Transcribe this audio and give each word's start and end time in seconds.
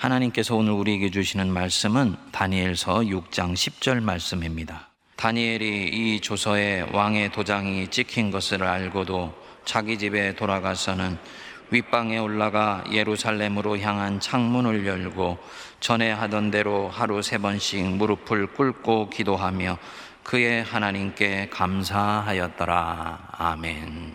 하나님께서 0.00 0.56
오늘 0.56 0.72
우리에게 0.72 1.10
주시는 1.10 1.52
말씀은 1.52 2.16
다니엘서 2.32 3.00
6장 3.00 3.52
10절 3.52 4.00
말씀입니다. 4.02 4.88
다니엘이 5.16 5.90
이 5.92 6.20
조서에 6.20 6.86
왕의 6.90 7.32
도장이 7.32 7.88
찍힌 7.88 8.30
것을 8.30 8.62
알고도 8.62 9.34
자기 9.66 9.98
집에 9.98 10.34
돌아가서는 10.34 11.18
윗방에 11.70 12.16
올라가 12.16 12.82
예루살렘으로 12.90 13.78
향한 13.78 14.20
창문을 14.20 14.86
열고 14.86 15.36
전에 15.80 16.10
하던 16.12 16.50
대로 16.50 16.88
하루 16.88 17.20
세 17.20 17.36
번씩 17.36 17.84
무릎을 17.84 18.54
꿇고 18.54 19.10
기도하며 19.10 19.76
그의 20.22 20.64
하나님께 20.64 21.50
감사하였더라. 21.50 23.32
아멘. 23.32 24.14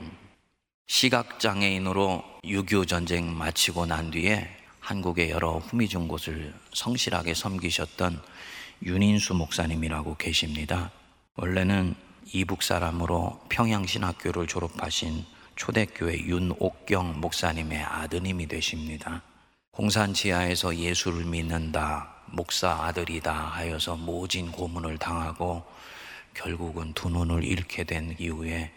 시각장애인으로 0.87 2.23
6.25 2.43 2.87
전쟁 2.87 3.37
마치고 3.37 3.85
난 3.85 4.09
뒤에 4.09 4.64
한국의 4.85 5.31
여러 5.31 5.57
후미중 5.57 6.07
곳을 6.07 6.53
성실하게 6.71 7.33
섬기셨던 7.33 8.21
윤인수 8.83 9.33
목사님이라고 9.33 10.15
계십니다. 10.15 10.91
원래는 11.37 11.95
이북 12.31 12.61
사람으로 12.61 13.41
평양신학교를 13.49 14.45
졸업하신 14.45 15.25
초대교회 15.55 16.19
윤옥경 16.19 17.19
목사님의 17.19 17.81
아드님이 17.81 18.47
되십니다. 18.47 19.23
공산 19.71 20.13
지하에서 20.13 20.75
예수를 20.75 21.25
믿는다, 21.25 22.17
목사 22.27 22.69
아들이다 22.69 23.33
하여서 23.33 23.95
모진 23.95 24.51
고문을 24.51 24.99
당하고 24.99 25.65
결국은 26.35 26.93
두 26.93 27.09
눈을 27.09 27.43
잃게 27.43 27.85
된 27.85 28.15
이후에 28.19 28.71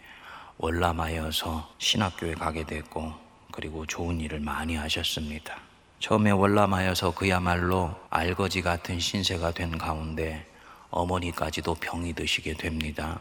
월남하여서 0.57 1.75
신학교에 1.77 2.33
가게 2.33 2.65
됐고 2.65 3.13
그리고 3.51 3.85
좋은 3.85 4.19
일을 4.21 4.39
많이 4.39 4.75
하셨습니다. 4.75 5.68
처음에 5.99 6.31
월남하여서 6.31 7.11
그야말로 7.11 7.93
알거지 8.09 8.61
같은 8.61 8.99
신세가 9.01 9.51
된 9.51 9.77
가운데 9.77 10.45
어머니까지도 10.91 11.75
병이 11.75 12.13
드시게 12.13 12.53
됩니다. 12.53 13.19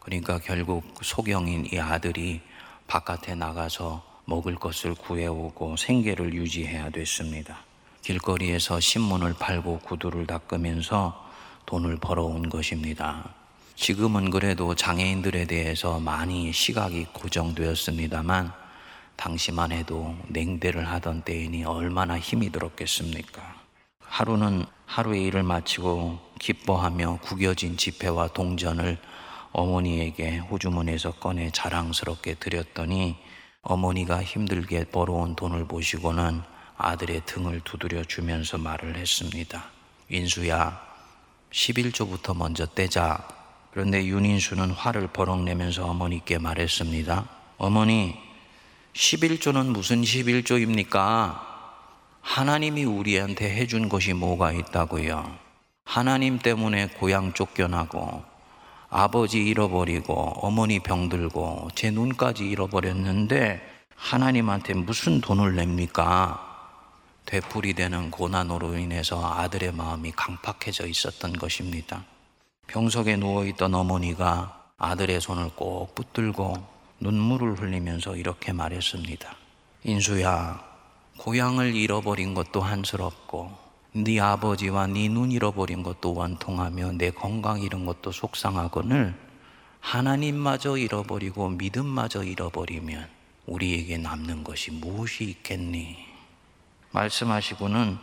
그러니까 0.00 0.38
결국 0.38 0.84
소경인 1.00 1.66
이 1.72 1.78
아들이 1.78 2.42
바깥에 2.86 3.34
나가서 3.34 4.04
먹을 4.26 4.54
것을 4.54 4.94
구해오고 4.94 5.76
생계를 5.78 6.34
유지해야 6.34 6.90
됐습니다. 6.90 7.60
길거리에서 8.02 8.80
신문을 8.80 9.34
팔고 9.38 9.78
구두를 9.78 10.26
닦으면서 10.26 11.24
돈을 11.64 11.96
벌어온 11.96 12.50
것입니다. 12.50 13.30
지금은 13.76 14.28
그래도 14.28 14.74
장애인들에 14.74 15.46
대해서 15.46 15.98
많이 15.98 16.52
시각이 16.52 17.06
고정되었습니다만 17.14 18.63
당시만 19.16 19.72
해도 19.72 20.16
냉대를 20.28 20.88
하던 20.88 21.22
때이니 21.22 21.64
얼마나 21.64 22.18
힘이 22.18 22.50
들었겠습니까? 22.50 23.54
하루는 24.00 24.64
하루의 24.86 25.24
일을 25.24 25.42
마치고 25.42 26.18
기뻐하며 26.38 27.18
구겨진 27.22 27.76
지폐와 27.76 28.28
동전을 28.28 28.98
어머니에게 29.52 30.38
호주머니에서 30.38 31.12
꺼내 31.12 31.50
자랑스럽게 31.50 32.34
드렸더니 32.34 33.16
어머니가 33.62 34.22
힘들게 34.22 34.84
벌어온 34.84 35.36
돈을 35.36 35.66
보시고는 35.66 36.42
아들의 36.76 37.22
등을 37.24 37.60
두드려 37.60 38.04
주면서 38.04 38.58
말을 38.58 38.96
했습니다. 38.96 39.64
인수야, 40.10 40.80
11조부터 41.50 42.36
먼저 42.36 42.66
떼자. 42.66 43.26
그런데 43.70 44.04
윤인수는 44.04 44.70
화를 44.70 45.08
버럭 45.08 45.42
내면서 45.42 45.86
어머니께 45.86 46.38
말했습니다. 46.38 47.28
어머니, 47.58 48.23
11조는 48.94 49.66
무슨 49.72 50.02
11조입니까? 50.02 51.40
하나님이 52.20 52.84
우리한테 52.84 53.50
해준 53.50 53.88
것이 53.88 54.12
뭐가 54.12 54.52
있다고요? 54.52 55.36
하나님 55.84 56.38
때문에 56.38 56.86
고향 56.86 57.32
쫓겨나고 57.32 58.22
아버지 58.88 59.38
잃어버리고 59.38 60.14
어머니 60.14 60.78
병들고 60.78 61.70
제 61.74 61.90
눈까지 61.90 62.48
잃어버렸는데 62.48 63.60
하나님한테 63.96 64.74
무슨 64.74 65.20
돈을 65.20 65.56
냅니까? 65.56 66.52
되풀이 67.26 67.74
되는 67.74 68.12
고난으로 68.12 68.78
인해서 68.78 69.34
아들의 69.34 69.72
마음이 69.72 70.12
강팍해져 70.12 70.86
있었던 70.86 71.32
것입니다. 71.32 72.04
병석에 72.68 73.16
누워있던 73.16 73.74
어머니가 73.74 74.70
아들의 74.78 75.20
손을 75.20 75.50
꼭 75.56 75.96
붙들고 75.96 76.73
눈물을 77.00 77.60
흘리면서 77.60 78.16
이렇게 78.16 78.52
말했습니다. 78.52 79.36
인수야, 79.84 80.62
고향을 81.18 81.74
잃어버린 81.74 82.34
것도 82.34 82.60
한스럽고 82.60 83.52
네 83.92 84.18
아버지와 84.20 84.86
네 84.88 85.08
눈 85.08 85.30
잃어버린 85.30 85.82
것도 85.82 86.14
원통하며 86.14 86.92
내 86.92 87.10
건강 87.10 87.60
잃은 87.60 87.86
것도 87.86 88.10
속상하거늘 88.10 89.14
하나님마저 89.80 90.76
잃어버리고 90.78 91.50
믿음마저 91.50 92.24
잃어버리면 92.24 93.06
우리에게 93.46 93.98
남는 93.98 94.42
것이 94.42 94.70
무엇이 94.70 95.24
있겠니? 95.24 95.96
말씀하시고는 96.92 97.98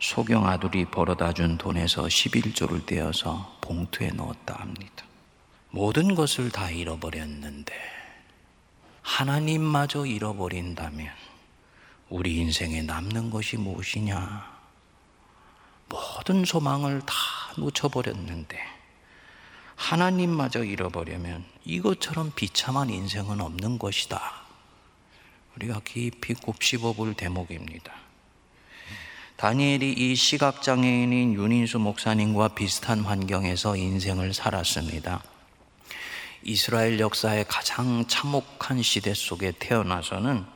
소경 0.00 0.46
아들이 0.46 0.84
벌어다 0.86 1.32
준 1.32 1.58
돈에서 1.58 2.04
11조를 2.04 2.86
떼어서 2.86 3.58
봉투에 3.60 4.08
넣었다 4.12 4.54
합니다. 4.54 5.04
모든 5.70 6.14
것을 6.14 6.50
다 6.50 6.70
잃어버렸는데 6.70 7.74
하나님마저 9.18 10.06
잃어버린다면 10.06 11.08
우리 12.08 12.36
인생에 12.36 12.82
남는 12.82 13.30
것이 13.30 13.56
무엇이냐? 13.56 14.58
모든 15.88 16.44
소망을 16.44 17.00
다 17.04 17.14
놓쳐버렸는데 17.56 18.56
하나님마저 19.74 20.62
잃어버리면 20.62 21.44
이것처럼 21.64 22.30
비참한 22.36 22.90
인생은 22.90 23.40
없는 23.40 23.80
것이다. 23.80 24.22
우리가 25.56 25.80
깊이 25.84 26.34
곱씹어 26.34 26.92
볼 26.92 27.14
대목입니다. 27.14 27.92
다니엘이 29.34 29.94
이 29.94 30.14
시각장애인인 30.14 31.34
윤인수 31.34 31.80
목사님과 31.80 32.54
비슷한 32.54 33.00
환경에서 33.00 33.74
인생을 33.74 34.32
살았습니다. 34.32 35.24
이스라엘 36.48 36.98
역사의 36.98 37.44
가장 37.46 38.06
참혹한 38.06 38.80
시대 38.82 39.12
속에 39.12 39.52
태어나서는 39.58 40.46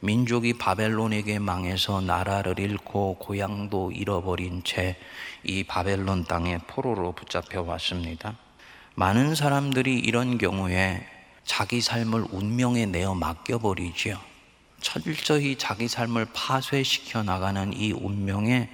민족이 0.00 0.54
바벨론에게 0.54 1.38
망해서 1.38 2.00
나라를 2.00 2.58
잃고 2.58 3.18
고향도 3.20 3.92
잃어버린 3.92 4.64
채 4.64 4.96
이 5.44 5.62
바벨론 5.62 6.24
땅에 6.24 6.58
포로로 6.66 7.12
붙잡혀 7.12 7.62
왔습니다. 7.62 8.36
많은 8.96 9.36
사람들이 9.36 9.98
이런 10.00 10.36
경우에 10.36 11.06
자기 11.44 11.80
삶을 11.80 12.26
운명에 12.32 12.86
내어 12.86 13.14
맡겨버리지요. 13.14 14.18
철저히 14.80 15.56
자기 15.56 15.86
삶을 15.86 16.26
파쇄시켜 16.32 17.22
나가는 17.22 17.72
이 17.72 17.92
운명에 17.92 18.68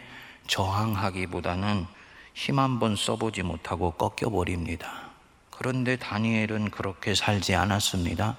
저항하기보다는 0.47 1.87
힘 2.33 2.59
한 2.59 2.79
번 2.79 2.97
써보지 2.97 3.43
못하고 3.43 3.91
꺾여버립니다. 3.91 5.10
그런데 5.61 5.97
다니엘은 5.97 6.71
그렇게 6.71 7.15
살지 7.15 7.55
않았습니다. 7.55 8.35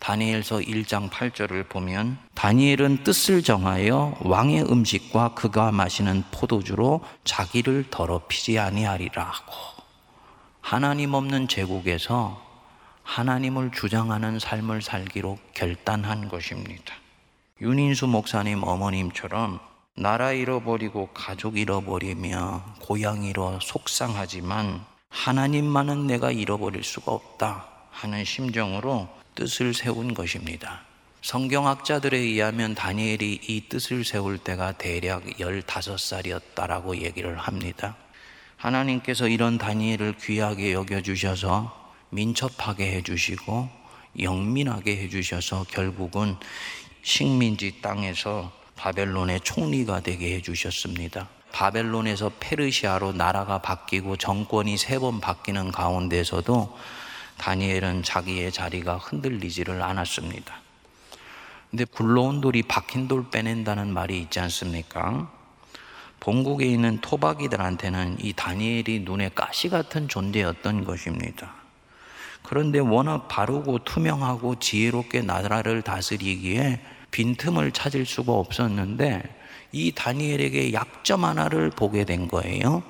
다니엘서 0.00 0.58
1장 0.58 1.08
8절을 1.08 1.66
보면 1.70 2.18
다니엘은 2.34 3.04
뜻을 3.04 3.42
정하여 3.42 4.18
왕의 4.20 4.70
음식과 4.70 5.32
그가 5.32 5.72
마시는 5.72 6.24
포도주로 6.30 7.00
자기를 7.24 7.86
더럽히지 7.90 8.58
아니하리라 8.58 9.32
고 9.46 9.82
하나님 10.60 11.14
없는 11.14 11.48
제국에서 11.48 12.44
하나님을 13.02 13.70
주장하는 13.72 14.38
삶을 14.38 14.82
살기로 14.82 15.38
결단한 15.54 16.28
것입니다. 16.28 16.94
윤인수 17.62 18.08
목사님 18.08 18.62
어머님처럼 18.62 19.58
나라 19.96 20.32
잃어버리고 20.32 21.08
가족 21.14 21.56
잃어버리며 21.56 22.74
고향 22.78 23.22
잃어 23.22 23.58
속상하지만 23.62 24.91
하나님만은 25.12 26.06
내가 26.06 26.32
잃어버릴 26.32 26.82
수가 26.82 27.12
없다 27.12 27.68
하는 27.90 28.24
심정으로 28.24 29.08
뜻을 29.34 29.74
세운 29.74 30.14
것입니다. 30.14 30.82
성경학자들에 31.20 32.18
의하면 32.18 32.74
다니엘이 32.74 33.40
이 33.46 33.68
뜻을 33.68 34.04
세울 34.04 34.38
때가 34.38 34.72
대략 34.72 35.24
15살이었다라고 35.24 37.02
얘기를 37.02 37.36
합니다. 37.38 37.94
하나님께서 38.56 39.28
이런 39.28 39.58
다니엘을 39.58 40.16
귀하게 40.16 40.72
여겨주셔서 40.72 41.92
민첩하게 42.10 42.92
해주시고 42.96 43.68
영민하게 44.18 44.96
해주셔서 44.96 45.66
결국은 45.70 46.36
식민지 47.02 47.80
땅에서 47.80 48.50
바벨론의 48.76 49.40
총리가 49.40 50.00
되게 50.00 50.34
해주셨습니다. 50.36 51.28
바벨론에서 51.52 52.32
페르시아로 52.40 53.12
나라가 53.12 53.58
바뀌고 53.58 54.16
정권이 54.16 54.76
세 54.76 54.98
번 54.98 55.20
바뀌는 55.20 55.72
가운데서도 55.72 56.76
다니엘은 57.38 58.02
자기의 58.02 58.52
자리가 58.52 58.98
흔들리지를 58.98 59.82
않았습니다. 59.82 60.54
근데 61.70 61.84
굴러온 61.84 62.40
돌이 62.40 62.62
박힌 62.62 63.08
돌 63.08 63.30
빼낸다는 63.30 63.92
말이 63.92 64.20
있지 64.20 64.38
않습니까? 64.40 65.30
본국에 66.20 66.66
있는 66.66 67.00
토박이들한테는 67.00 68.18
이 68.20 68.32
다니엘이 68.32 69.00
눈에 69.00 69.30
가시 69.34 69.68
같은 69.68 70.06
존재였던 70.06 70.84
것입니다. 70.84 71.54
그런데 72.44 72.78
워낙 72.78 73.26
바르고 73.28 73.80
투명하고 73.80 74.58
지혜롭게 74.60 75.22
나라를 75.22 75.82
다스리기에 75.82 76.80
빈틈을 77.10 77.72
찾을 77.72 78.06
수가 78.06 78.32
없었는데 78.32 79.41
이 79.72 79.92
다니엘에게 79.92 80.72
약점 80.72 81.24
하나를 81.24 81.70
보게 81.70 82.04
된 82.04 82.28
거예요. 82.28 82.82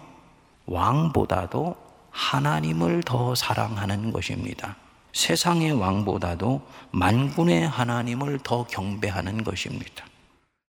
왕보다도 0.67 1.76
하나님을 2.11 3.02
더 3.05 3.34
사랑하는 3.34 4.12
것입니다. 4.12 4.76
세상의 5.12 5.73
왕보다도 5.73 6.62
만군의 6.90 7.69
하나님을 7.69 8.40
더 8.43 8.64
경배하는 8.64 9.44
것입니다. 9.44 10.05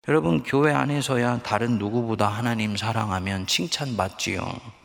여러분, 0.08 0.42
교회 0.42 0.72
안에서야 0.72 1.42
다른 1.42 1.78
누구보다 1.78 2.28
하나님 2.28 2.76
사랑하면 2.76 3.46
칭찬받지요. 3.46 4.42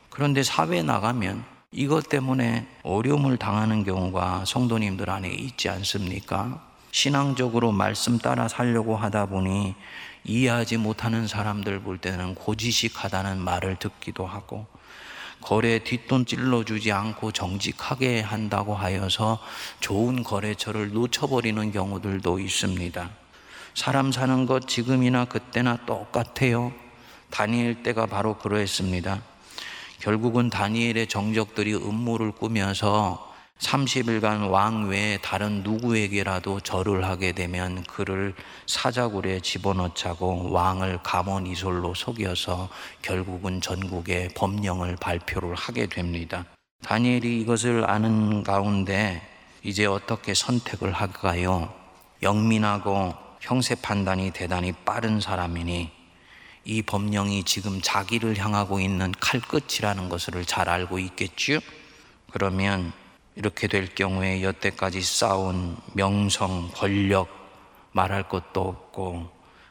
그런데 0.09 0.43
사회 0.43 0.83
나가면 0.83 1.45
이것 1.71 2.09
때문에 2.09 2.67
어려움을 2.83 3.37
당하는 3.37 3.83
경우가 3.83 4.43
성도님들 4.45 5.09
안에 5.09 5.29
있지 5.29 5.69
않습니까? 5.69 6.61
신앙적으로 6.91 7.71
말씀 7.71 8.19
따라 8.19 8.47
살려고 8.47 8.95
하다 8.95 9.27
보니 9.27 9.73
이해하지 10.25 10.77
못하는 10.77 11.27
사람들 11.27 11.81
볼 11.81 11.97
때는 11.97 12.35
고지식하다는 12.35 13.39
말을 13.39 13.77
듣기도 13.77 14.25
하고 14.25 14.65
거래 15.41 15.79
뒷돈 15.79 16.25
찔러주지 16.25 16.91
않고 16.93 17.33
정직하게 17.33 18.21
한다고 18.21 18.75
하여서 18.75 19.39
좋은 19.81 20.23
거래처를 20.23 20.93
놓쳐버리는 20.93 21.71
경우들도 21.71 22.39
있습니다. 22.39 23.09
사람 23.75 24.11
사는 24.11 24.45
것 24.45 24.67
지금이나 24.67 25.25
그때나 25.25 25.85
똑같아요. 25.85 26.71
다니엘 27.29 27.83
때가 27.83 28.05
바로 28.05 28.37
그러했습니다. 28.37 29.21
결국은 29.99 30.49
다니엘의 30.49 31.07
정적들이 31.07 31.75
음모를 31.75 32.31
꾸며서 32.31 33.32
30일간 33.63 34.49
왕 34.49 34.89
외에 34.89 35.17
다른 35.17 35.63
누구에게라도 35.63 36.59
절을 36.59 37.05
하게 37.05 37.31
되면 37.31 37.83
그를 37.83 38.35
사자굴에 38.67 39.39
집어넣자고 39.39 40.51
왕을 40.51 40.99
감원 41.01 41.47
이솔로 41.47 41.93
속여서 41.95 42.69
결국은 43.01 43.61
전국에 43.61 44.27
법령을 44.35 44.97
발표를 44.97 45.55
하게 45.55 45.87
됩니다. 45.87 46.45
다니엘이 46.83 47.41
이것을 47.41 47.89
아는 47.89 48.43
가운데 48.43 49.21
이제 49.63 49.85
어떻게 49.85 50.33
선택을 50.33 50.91
할까요? 50.91 51.73
영민하고 52.21 53.13
형세 53.39 53.75
판단이 53.75 54.31
대단히 54.31 54.73
빠른 54.73 55.21
사람이니 55.21 55.89
이 56.65 56.81
법령이 56.81 57.43
지금 57.45 57.79
자기를 57.81 58.37
향하고 58.37 58.81
있는 58.81 59.13
칼끝이라는 59.19 60.09
것을 60.09 60.45
잘 60.45 60.69
알고 60.69 60.99
있겠죠? 60.99 61.59
그러면 62.31 62.91
이렇게 63.35 63.67
될 63.67 63.93
경우에 63.93 64.43
여태까지 64.43 65.01
쌓은 65.01 65.75
명성, 65.93 66.69
권력 66.73 67.27
말할 67.91 68.29
것도 68.29 68.61
없고 68.61 69.29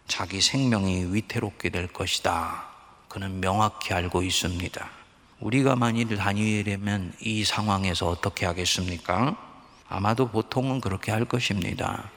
자기 0.09 0.41
생명이 0.41 1.15
위태롭게 1.15 1.71
될 1.71 1.87
것이다. 1.87 2.65
그는 3.09 3.41
명확히 3.41 3.95
알고 3.95 4.23
있습니다. 4.23 4.91
우리가 5.41 5.77
만일 5.77 6.17
다니엘이면 6.17 7.15
이 7.21 7.45
상황에서 7.45 8.09
어떻게 8.09 8.47
하겠습니까? 8.47 9.37
아마도 9.89 10.29
보통은 10.29 10.81
그렇게 10.81 11.13
할 11.13 11.25
것입니다. 11.25 12.11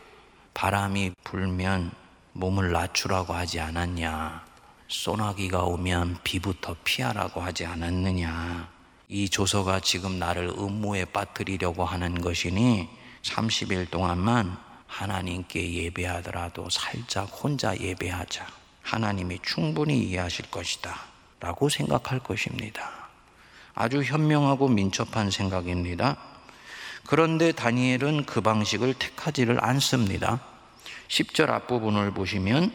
바람이 0.53 1.11
불면 1.23 1.91
몸을 2.33 2.71
낮추라고 2.71 3.33
하지 3.33 3.59
않았냐. 3.59 4.45
소나기가 4.87 5.63
오면 5.63 6.19
비부터 6.23 6.75
피하라고 6.83 7.41
하지 7.41 7.65
않았느냐. 7.65 8.74
이 9.07 9.29
조서가 9.29 9.81
지금 9.81 10.17
나를 10.17 10.47
음모에 10.47 11.05
빠뜨리려고 11.05 11.85
하는 11.85 12.21
것이니 12.21 12.89
30일 13.21 13.91
동안만 13.91 14.57
하나님께 14.87 15.73
예배하더라도 15.73 16.69
살짝 16.69 17.25
혼자 17.25 17.77
예배하자. 17.77 18.47
하나님이 18.81 19.39
충분히 19.43 19.99
이해하실 19.99 20.49
것이다. 20.49 20.95
라고 21.39 21.69
생각할 21.69 22.19
것입니다. 22.19 22.89
아주 23.73 24.01
현명하고 24.01 24.69
민첩한 24.69 25.31
생각입니다. 25.31 26.17
그런데 27.05 27.51
다니엘은 27.51 28.25
그 28.25 28.41
방식을 28.41 28.95
택하지를 28.95 29.63
않습니다. 29.63 30.39
10절 31.09 31.49
앞부분을 31.49 32.11
보시면 32.11 32.73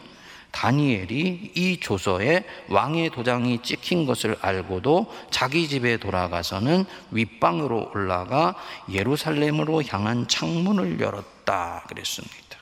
다니엘이 0.53 1.53
이 1.55 1.81
조서에 1.81 2.45
왕의 2.69 3.11
도장이 3.11 3.63
찍힌 3.63 4.07
것을 4.07 4.37
알고도 4.41 5.13
자기 5.31 5.69
집에 5.69 5.97
돌아가서는 5.97 6.85
윗방으로 7.11 7.93
올라가 7.95 8.55
예루살렘으로 8.91 9.83
향한 9.85 10.27
창문을 10.29 11.01
열었다 11.01 11.85
그랬습니다. 11.89 12.59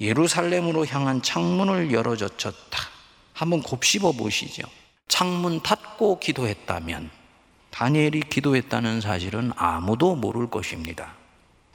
예루살렘으로 0.00 0.86
향한 0.86 1.22
창문을 1.22 1.92
열어 1.92 2.16
젖혔다. 2.16 2.88
한번 3.32 3.62
곱씹어 3.62 4.12
보시죠. 4.12 4.62
창문 5.08 5.62
닫고 5.62 6.20
기도했다면 6.20 7.10
다니엘이 7.70 8.20
기도했다는 8.28 9.00
사실은 9.00 9.52
아무도 9.56 10.14
모를 10.16 10.50
것입니다. 10.50 11.17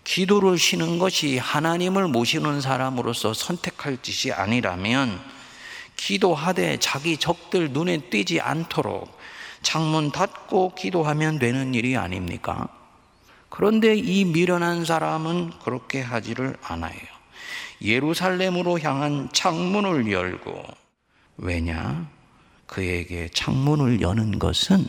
기도를 0.04 0.58
쉬는 0.58 1.00
것이 1.00 1.38
하나님을 1.38 2.08
모시는 2.08 2.62
사람으로서 2.62 3.34
선택할 3.34 3.98
짓이 4.02 4.34
아니라면 4.34 5.20
기도하되 5.96 6.78
자기 6.80 7.18
적들 7.18 7.72
눈에 7.72 7.98
띄지 8.10 8.42
않도록 8.42 9.18
창문 9.62 10.12
닫고 10.12 10.76
기도하면 10.76 11.40
되는 11.40 11.74
일이 11.74 11.96
아닙니까? 11.96 12.68
그런데 13.50 13.96
이 13.96 14.26
미련한 14.26 14.84
사람은 14.84 15.52
그렇게 15.64 16.02
하지를 16.02 16.58
않아요. 16.62 16.98
예루살렘으로 17.82 18.80
향한 18.80 19.30
창문을 19.32 20.12
열고 20.12 20.64
왜냐? 21.38 22.10
그에게 22.66 23.30
창문을 23.34 24.02
여는 24.02 24.40
것은 24.40 24.86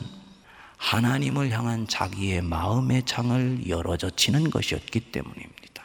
하나님을 0.84 1.50
향한 1.50 1.88
자기의 1.88 2.42
마음의 2.42 3.04
창을 3.06 3.66
열어젖히는 3.66 4.50
것이었기 4.50 5.00
때문입니다. 5.00 5.82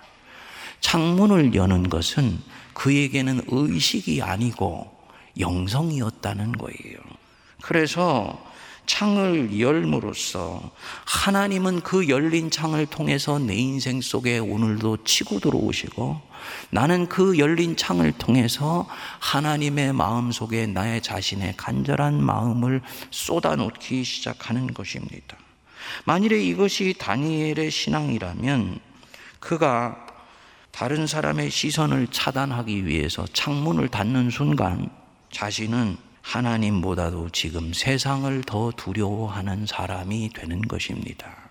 창문을 0.81 1.56
여는 1.56 1.90
것은 1.90 2.38
그에게는 2.74 3.44
의식이 3.48 4.22
아니고 4.22 4.92
영성이었다는 5.40 6.51
거예요. 6.51 6.98
그래서 7.62 8.45
창을 8.90 9.60
열므로써 9.60 10.72
하나님은 11.06 11.81
그 11.81 12.10
열린 12.10 12.50
창을 12.50 12.88
통해서 12.88 13.38
내 13.38 13.54
인생 13.54 14.02
속에 14.02 14.40
오늘도 14.40 15.04
치고 15.04 15.40
들어오시고 15.40 16.19
나는 16.72 17.08
그 17.08 17.38
열린 17.38 17.78
창을 17.78 18.12
통해서 18.14 18.90
하나님의 19.19 19.94
마음 19.94 20.31
속에 20.31 20.66
나의 20.66 21.04
자신의 21.04 21.54
간절한 21.56 22.22
마음을 22.24 22.81
쏟아놓기 23.12 24.04
시작하는 24.04 24.74
것입니다. 24.74 25.38
만일에 26.06 26.42
이것이 26.42 26.96
다니엘의 26.98 27.69
신앙이라면 27.69 28.80
그가 29.40 30.08
다른 30.72 31.06
사람의 31.06 31.52
시선을 31.52 32.08
차단하기 32.08 32.88
위해서 32.88 33.28
창문을 33.34 33.90
닫는 33.90 34.31
순간 34.31 34.90
자신은 35.31 36.08
하나님보다도 36.21 37.30
지금 37.30 37.73
세상을 37.73 38.44
더 38.44 38.71
두려워하는 38.76 39.66
사람이 39.66 40.31
되는 40.33 40.61
것입니다. 40.61 41.49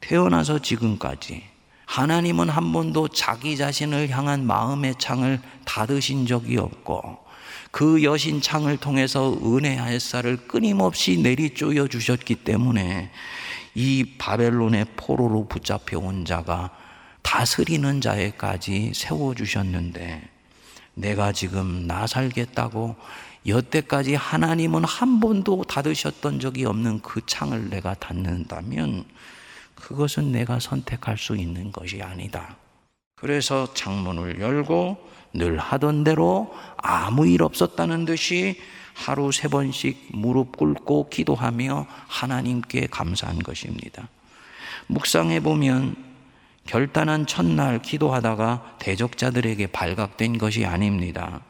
태어나서 0.00 0.60
지금까지 0.60 1.42
하나님은 1.86 2.48
한 2.48 2.72
번도 2.72 3.08
자기 3.08 3.56
자신을 3.56 4.10
향한 4.10 4.44
마음의 4.44 4.96
창을 4.98 5.40
닫으신 5.64 6.26
적이 6.26 6.58
없고 6.58 7.24
그 7.70 8.02
여신 8.02 8.40
창을 8.40 8.76
통해서 8.76 9.32
은혜 9.44 9.76
햇살을 9.76 10.48
끊임없이 10.48 11.18
내리쪼여 11.18 11.88
주셨기 11.88 12.36
때문에 12.36 13.10
이 13.74 14.14
바벨론의 14.18 14.86
포로로 14.96 15.46
붙잡혀 15.46 15.98
온 15.98 16.24
자가 16.24 16.70
다스리는 17.22 18.00
자에까지 18.00 18.92
세워 18.94 19.34
주셨는데 19.34 20.22
내가 20.94 21.32
지금 21.32 21.86
나 21.86 22.06
살겠다고 22.06 22.96
여태까지 23.46 24.14
하나님은 24.14 24.84
한 24.84 25.20
번도 25.20 25.64
닫으셨던 25.64 26.40
적이 26.40 26.64
없는 26.64 27.00
그 27.00 27.20
창을 27.26 27.70
내가 27.70 27.94
닫는다면 27.94 29.04
그것은 29.74 30.32
내가 30.32 30.58
선택할 30.58 31.16
수 31.16 31.36
있는 31.36 31.70
것이 31.70 32.02
아니다. 32.02 32.56
그래서 33.16 33.72
창문을 33.72 34.40
열고 34.40 34.98
늘 35.34 35.58
하던 35.58 36.04
대로 36.04 36.52
아무 36.76 37.26
일 37.26 37.42
없었다는 37.42 38.04
듯이 38.04 38.58
하루 38.94 39.30
세 39.30 39.48
번씩 39.48 40.08
무릎 40.12 40.56
꿇고 40.56 41.10
기도하며 41.10 41.86
하나님께 42.08 42.88
감사한 42.90 43.40
것입니다. 43.40 44.08
묵상해 44.86 45.40
보면 45.40 45.96
결단한 46.66 47.26
첫날 47.26 47.80
기도하다가 47.80 48.76
대적자들에게 48.80 49.68
발각된 49.68 50.38
것이 50.38 50.64
아닙니다. 50.64 51.42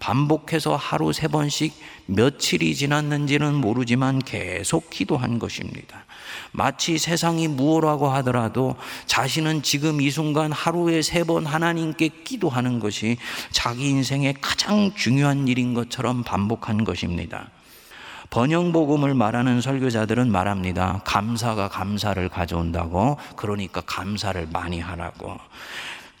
반복해서 0.00 0.76
하루 0.76 1.12
세 1.12 1.28
번씩 1.28 1.74
며칠이 2.06 2.74
지났는지는 2.74 3.54
모르지만 3.54 4.20
계속 4.20 4.90
기도한 4.90 5.38
것입니다. 5.38 6.04
마치 6.52 6.98
세상이 6.98 7.48
무엇라고 7.48 8.08
하더라도 8.08 8.76
자신은 9.06 9.62
지금 9.62 10.00
이 10.00 10.10
순간 10.10 10.52
하루에 10.52 11.02
세 11.02 11.24
번 11.24 11.44
하나님께 11.44 12.08
기도하는 12.24 12.78
것이 12.78 13.18
자기 13.50 13.90
인생의 13.90 14.36
가장 14.40 14.94
중요한 14.94 15.46
일인 15.46 15.74
것처럼 15.74 16.22
반복한 16.22 16.84
것입니다. 16.84 17.50
번영복음을 18.30 19.14
말하는 19.14 19.60
설교자들은 19.60 20.30
말합니다. 20.30 21.02
감사가 21.04 21.68
감사를 21.68 22.28
가져온다고. 22.28 23.18
그러니까 23.36 23.80
감사를 23.82 24.48
많이 24.52 24.80
하라고. 24.80 25.38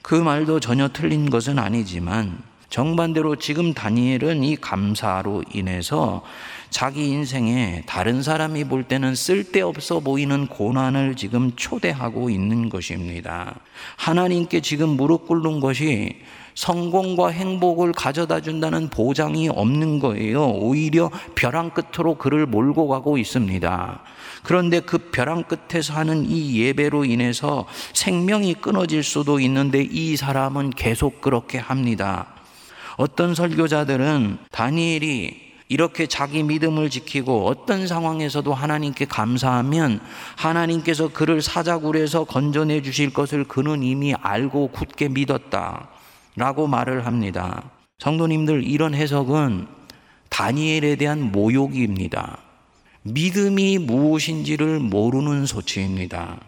그 0.02 0.14
말도 0.14 0.60
전혀 0.60 0.88
틀린 0.88 1.30
것은 1.30 1.58
아니지만 1.58 2.42
정반대로 2.70 3.36
지금 3.36 3.72
다니엘은 3.72 4.44
이 4.44 4.56
감사로 4.56 5.42
인해서 5.54 6.22
자기 6.68 7.08
인생에 7.08 7.82
다른 7.86 8.22
사람이 8.22 8.64
볼 8.64 8.84
때는 8.84 9.14
쓸데없어 9.14 10.00
보이는 10.00 10.46
고난을 10.46 11.14
지금 11.16 11.52
초대하고 11.56 12.28
있는 12.28 12.68
것입니다. 12.68 13.54
하나님께 13.96 14.60
지금 14.60 14.90
무릎 14.90 15.26
꿇는 15.26 15.60
것이 15.60 16.16
성공과 16.54 17.28
행복을 17.28 17.92
가져다 17.92 18.40
준다는 18.40 18.90
보장이 18.90 19.48
없는 19.48 20.00
거예요. 20.00 20.44
오히려 20.48 21.10
벼랑 21.36 21.70
끝으로 21.70 22.16
그를 22.16 22.46
몰고 22.46 22.88
가고 22.88 23.16
있습니다. 23.16 24.02
그런데 24.42 24.80
그 24.80 24.98
벼랑 25.10 25.44
끝에서 25.44 25.94
하는 25.94 26.26
이 26.28 26.60
예배로 26.60 27.04
인해서 27.06 27.66
생명이 27.94 28.54
끊어질 28.54 29.02
수도 29.02 29.40
있는데 29.40 29.82
이 29.82 30.16
사람은 30.16 30.70
계속 30.70 31.20
그렇게 31.20 31.58
합니다. 31.58 32.34
어떤 32.98 33.32
설교자들은 33.32 34.38
다니엘이 34.50 35.48
이렇게 35.68 36.06
자기 36.06 36.42
믿음을 36.42 36.90
지키고 36.90 37.46
어떤 37.46 37.86
상황에서도 37.86 38.52
하나님께 38.52 39.04
감사하면 39.04 40.00
하나님께서 40.36 41.08
그를 41.08 41.40
사자굴에서 41.40 42.24
건져내 42.24 42.82
주실 42.82 43.12
것을 43.12 43.44
그는 43.44 43.84
이미 43.84 44.14
알고 44.14 44.68
굳게 44.72 45.10
믿었다. 45.10 45.88
라고 46.34 46.66
말을 46.66 47.06
합니다. 47.06 47.70
성도님들, 47.98 48.64
이런 48.64 48.94
해석은 48.94 49.68
다니엘에 50.28 50.96
대한 50.96 51.30
모욕입니다. 51.30 52.38
믿음이 53.02 53.78
무엇인지를 53.78 54.80
모르는 54.80 55.46
소치입니다. 55.46 56.47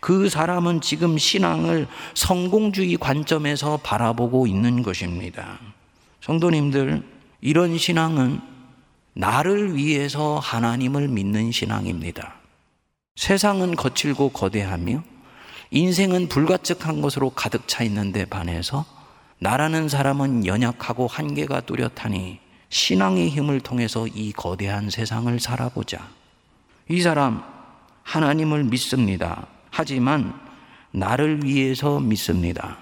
그 0.00 0.28
사람은 0.28 0.80
지금 0.80 1.18
신앙을 1.18 1.88
성공주의 2.14 2.96
관점에서 2.96 3.78
바라보고 3.78 4.46
있는 4.46 4.82
것입니다. 4.82 5.58
성도님들, 6.20 7.02
이런 7.40 7.78
신앙은 7.78 8.40
나를 9.14 9.74
위해서 9.74 10.38
하나님을 10.38 11.08
믿는 11.08 11.50
신앙입니다. 11.50 12.34
세상은 13.16 13.74
거칠고 13.74 14.30
거대하며 14.30 15.02
인생은 15.70 16.28
불가측한 16.28 17.00
것으로 17.00 17.30
가득 17.30 17.66
차 17.66 17.82
있는데 17.84 18.24
반해서 18.24 18.84
나라는 19.40 19.88
사람은 19.88 20.46
연약하고 20.46 21.06
한계가 21.08 21.62
뚜렷하니 21.62 22.38
신앙의 22.70 23.30
힘을 23.30 23.60
통해서 23.60 24.06
이 24.06 24.32
거대한 24.32 24.90
세상을 24.90 25.38
살아보자. 25.40 26.08
이 26.88 27.00
사람 27.00 27.42
하나님을 28.02 28.64
믿습니다. 28.64 29.46
하지만 29.70 30.34
나를 30.90 31.44
위해서 31.44 32.00
믿습니다. 32.00 32.78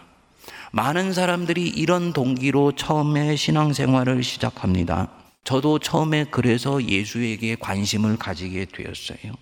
많은 0.72 1.12
사람들이 1.12 1.68
이런 1.68 2.12
동기로 2.12 2.72
처음에 2.72 3.36
신앙생활을 3.36 4.22
시작합니다. 4.22 5.08
저도 5.44 5.78
처음에 5.78 6.24
그래서 6.30 6.82
예수에게 6.82 7.56
관심을 7.56 8.16
가지게 8.16 8.66
되었어요. 8.66 9.32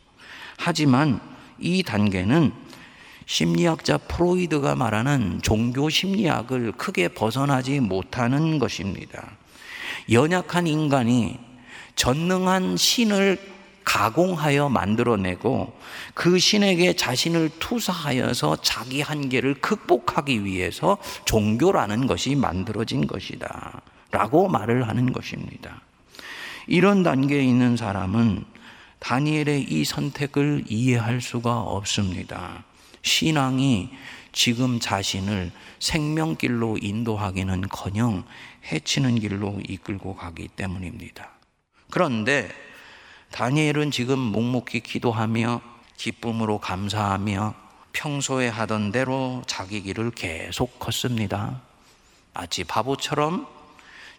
하지만 0.58 1.20
이 1.58 1.82
단계는 1.82 2.52
심리학자 3.26 3.96
프로이드가 3.96 4.74
말하는 4.74 5.40
종교 5.42 5.88
심리학을 5.88 6.72
크게 6.72 7.08
벗어나지 7.08 7.80
못하는 7.80 8.58
것입니다. 8.58 9.32
연약한 10.10 10.66
인간이 10.66 11.38
전능한 11.96 12.76
신을 12.76 13.53
가공하여 13.84 14.68
만들어내고 14.68 15.78
그 16.14 16.38
신에게 16.38 16.94
자신을 16.94 17.50
투사하여서 17.58 18.56
자기 18.62 19.00
한계를 19.00 19.54
극복하기 19.54 20.44
위해서 20.44 20.98
종교라는 21.26 22.06
것이 22.06 22.34
만들어진 22.34 23.06
것이다. 23.06 23.82
라고 24.10 24.48
말을 24.48 24.88
하는 24.88 25.12
것입니다. 25.12 25.80
이런 26.66 27.02
단계에 27.02 27.42
있는 27.42 27.76
사람은 27.76 28.44
다니엘의 29.00 29.64
이 29.64 29.84
선택을 29.84 30.64
이해할 30.68 31.20
수가 31.20 31.60
없습니다. 31.60 32.64
신앙이 33.02 33.90
지금 34.32 34.80
자신을 34.80 35.52
생명길로 35.78 36.78
인도하기는 36.80 37.68
커녕 37.68 38.24
해치는 38.72 39.20
길로 39.20 39.60
이끌고 39.68 40.16
가기 40.16 40.48
때문입니다. 40.48 41.30
그런데 41.90 42.48
다니엘은 43.34 43.90
지금 43.90 44.16
묵묵히 44.16 44.78
기도하며 44.78 45.60
기쁨으로 45.96 46.58
감사하며 46.58 47.54
평소에 47.92 48.46
하던 48.46 48.92
대로 48.92 49.42
자기 49.48 49.82
길을 49.82 50.12
계속 50.12 50.78
걷습니다. 50.78 51.60
마치 52.32 52.62
바보처럼 52.62 53.48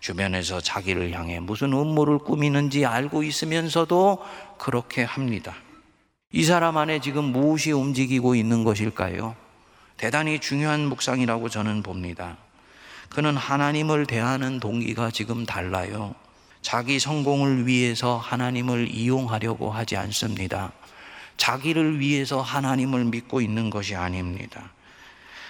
주변에서 0.02 0.60
자기를 0.60 1.14
향해 1.14 1.40
무슨 1.40 1.72
음모를 1.72 2.18
꾸미는지 2.18 2.86
알고 2.86 3.24
있으면서도 3.24 4.22
그렇게 4.58 5.06
합니다. 5.06 5.56
이 6.34 6.44
사람 6.44 6.76
안에 6.76 7.00
지금 7.00 7.24
무엇이 7.24 7.72
움직이고 7.72 8.36
있는 8.36 8.66
것일까요? 8.66 9.34
대단히 9.96 10.40
중요한 10.40 10.88
묵상이라고 10.88 11.48
저는 11.48 11.84
봅니다. 11.84 12.36
그는 13.08 13.38
하나님을 13.38 14.08
대하는 14.08 14.60
동기가 14.60 15.10
지금 15.10 15.46
달라요. 15.46 16.16
자기 16.66 17.00
성공을 17.00 17.68
위해서 17.68 18.18
하나님을 18.18 18.90
이용하려고 18.90 19.70
하지 19.70 19.98
않습니다. 19.98 20.72
자기를 21.38 22.00
위해서 22.00 22.42
하나님을 22.42 23.06
믿고 23.06 23.40
있는 23.40 23.70
것이 23.70 23.96
아닙니다. 23.96 24.72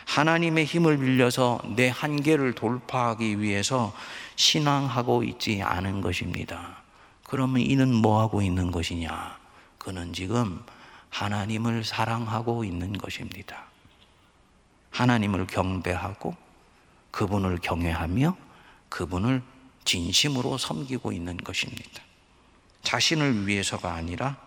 하나님의 0.07 0.65
힘을 0.65 0.97
빌려서 0.97 1.61
내 1.77 1.87
한계를 1.87 2.53
돌파하기 2.53 3.39
위해서 3.39 3.95
신앙하고 4.35 5.23
있지 5.23 5.61
않은 5.63 6.01
것입니다. 6.01 6.83
그러면 7.23 7.61
이는 7.61 7.95
뭐 7.95 8.19
하고 8.19 8.41
있는 8.41 8.69
것이냐? 8.69 9.37
그는 9.77 10.11
지금 10.11 10.61
하나님을 11.11 11.85
사랑하고 11.85 12.65
있는 12.65 12.91
것입니다. 12.91 13.63
하나님을 14.91 15.47
경배하고 15.47 16.35
그분을 17.11 17.59
경외하며 17.61 18.35
그분을 18.89 19.54
진심으로 19.85 20.57
섬기고 20.57 21.11
있는 21.11 21.37
것입니다. 21.37 22.01
자신을 22.83 23.47
위해서가 23.47 23.93
아니라 23.93 24.37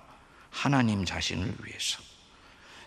하나님 0.50 1.04
자신을 1.04 1.56
위해서. 1.62 2.00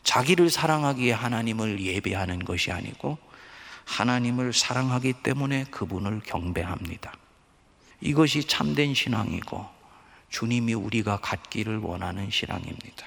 자기를 0.03 0.49
사랑하기에 0.49 1.11
하나님을 1.11 1.81
예배하는 1.81 2.43
것이 2.45 2.71
아니고 2.71 3.17
하나님을 3.85 4.53
사랑하기 4.53 5.13
때문에 5.23 5.65
그분을 5.65 6.21
경배합니다. 6.25 7.13
이것이 8.01 8.43
참된 8.45 8.93
신앙이고 8.93 9.67
주님이 10.29 10.73
우리가 10.73 11.17
갖기를 11.17 11.77
원하는 11.77 12.31
신앙입니다. 12.31 13.05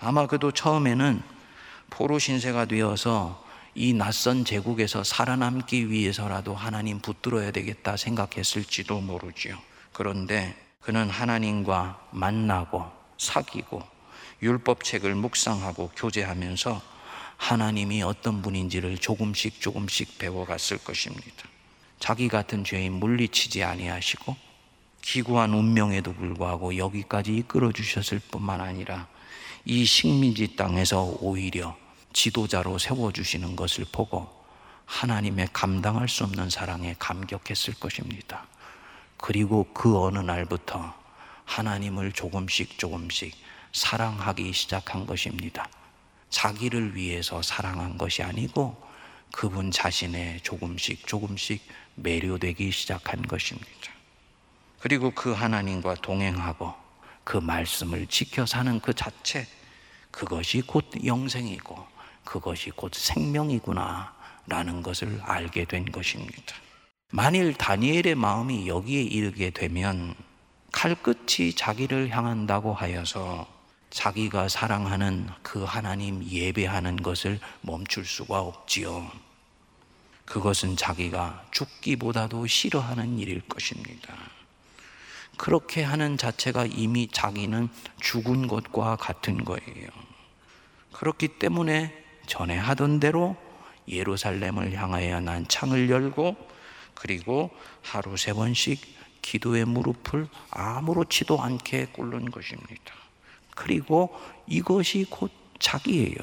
아마 0.00 0.26
그도 0.26 0.50
처음에는 0.50 1.22
포로 1.90 2.18
신세가 2.18 2.64
되어서 2.64 3.44
이 3.74 3.94
낯선 3.94 4.44
제국에서 4.44 5.02
살아남기 5.02 5.90
위해서라도 5.90 6.54
하나님 6.54 7.00
붙들어야 7.00 7.52
되겠다 7.52 7.96
생각했을지도 7.96 9.00
모르지요. 9.00 9.58
그런데 9.92 10.54
그는 10.80 11.08
하나님과 11.08 12.08
만나고 12.10 12.84
사귀고 13.16 13.82
율법책을 14.42 15.14
묵상하고 15.14 15.90
교제하면서 15.96 16.82
하나님이 17.38 18.02
어떤 18.02 18.42
분인지를 18.42 18.98
조금씩 18.98 19.60
조금씩 19.60 20.18
배워갔을 20.18 20.78
것입니다. 20.78 21.48
자기 21.98 22.28
같은 22.28 22.64
죄인 22.64 22.92
물리치지 22.92 23.62
아니하시고 23.62 24.36
기구한 25.00 25.54
운명에도 25.54 26.12
불구하고 26.12 26.76
여기까지 26.76 27.36
이끌어 27.36 27.72
주셨을 27.72 28.20
뿐만 28.30 28.60
아니라 28.60 29.08
이 29.64 29.84
식민지 29.84 30.56
땅에서 30.56 31.16
오히려 31.20 31.76
지도자로 32.12 32.78
세워주시는 32.78 33.56
것을 33.56 33.86
보고 33.90 34.42
하나님의 34.86 35.48
감당할 35.52 36.08
수 36.08 36.24
없는 36.24 36.50
사랑에 36.50 36.94
감격했을 36.98 37.74
것입니다. 37.74 38.46
그리고 39.16 39.64
그 39.72 39.98
어느 39.98 40.18
날부터 40.18 40.94
하나님을 41.44 42.12
조금씩 42.12 42.78
조금씩 42.78 43.34
사랑하기 43.72 44.52
시작한 44.52 45.06
것입니다. 45.06 45.68
자기를 46.30 46.94
위해서 46.94 47.40
사랑한 47.42 47.98
것이 47.98 48.22
아니고 48.22 48.82
그분 49.32 49.70
자신의 49.70 50.40
조금씩 50.42 51.06
조금씩 51.06 51.62
매료되기 51.94 52.70
시작한 52.70 53.22
것입니다. 53.22 53.70
그리고 54.80 55.10
그 55.12 55.32
하나님과 55.32 55.96
동행하고 55.96 56.74
그 57.24 57.36
말씀을 57.36 58.06
지켜 58.08 58.44
사는 58.44 58.80
그 58.80 58.92
자체, 58.92 59.46
그것이 60.10 60.62
곧 60.62 60.84
영생이고 61.04 61.86
그것이 62.24 62.70
곧 62.70 62.94
생명이구나 62.94 64.14
라는 64.46 64.82
것을 64.82 65.20
알게 65.22 65.64
된 65.66 65.84
것입니다. 65.90 66.54
만일 67.10 67.54
다니엘의 67.54 68.14
마음이 68.14 68.68
여기에 68.68 69.02
이르게 69.02 69.50
되면 69.50 70.14
칼끝이 70.72 71.54
자기를 71.54 72.08
향한다고 72.10 72.72
하여서 72.72 73.46
자기가 73.90 74.48
사랑하는 74.48 75.28
그 75.42 75.64
하나님 75.64 76.24
예배하는 76.24 76.96
것을 76.96 77.38
멈출 77.60 78.06
수가 78.06 78.40
없지요. 78.40 79.10
그것은 80.24 80.76
자기가 80.76 81.44
죽기보다도 81.50 82.46
싫어하는 82.46 83.18
일일 83.18 83.42
것입니다. 83.42 84.14
그렇게 85.36 85.82
하는 85.82 86.16
자체가 86.16 86.66
이미 86.66 87.08
자기는 87.08 87.68
죽은 88.00 88.48
것과 88.48 88.96
같은 88.96 89.44
거예요. 89.44 89.88
그렇기 90.92 91.28
때문에 91.38 92.01
전에 92.32 92.56
하던 92.56 92.98
대로 92.98 93.36
예루살렘을 93.86 94.72
향하여 94.72 95.20
난 95.20 95.46
창을 95.48 95.90
열고 95.90 96.34
그리고 96.94 97.50
하루 97.82 98.16
세 98.16 98.32
번씩 98.32 98.80
기도의 99.20 99.66
무릎을 99.66 100.26
아무렇지도 100.50 101.42
않게 101.42 101.88
꿇는 101.92 102.30
것입니다. 102.30 102.94
그리고 103.54 104.18
이것이 104.46 105.04
곧 105.10 105.30
자기예요. 105.58 106.16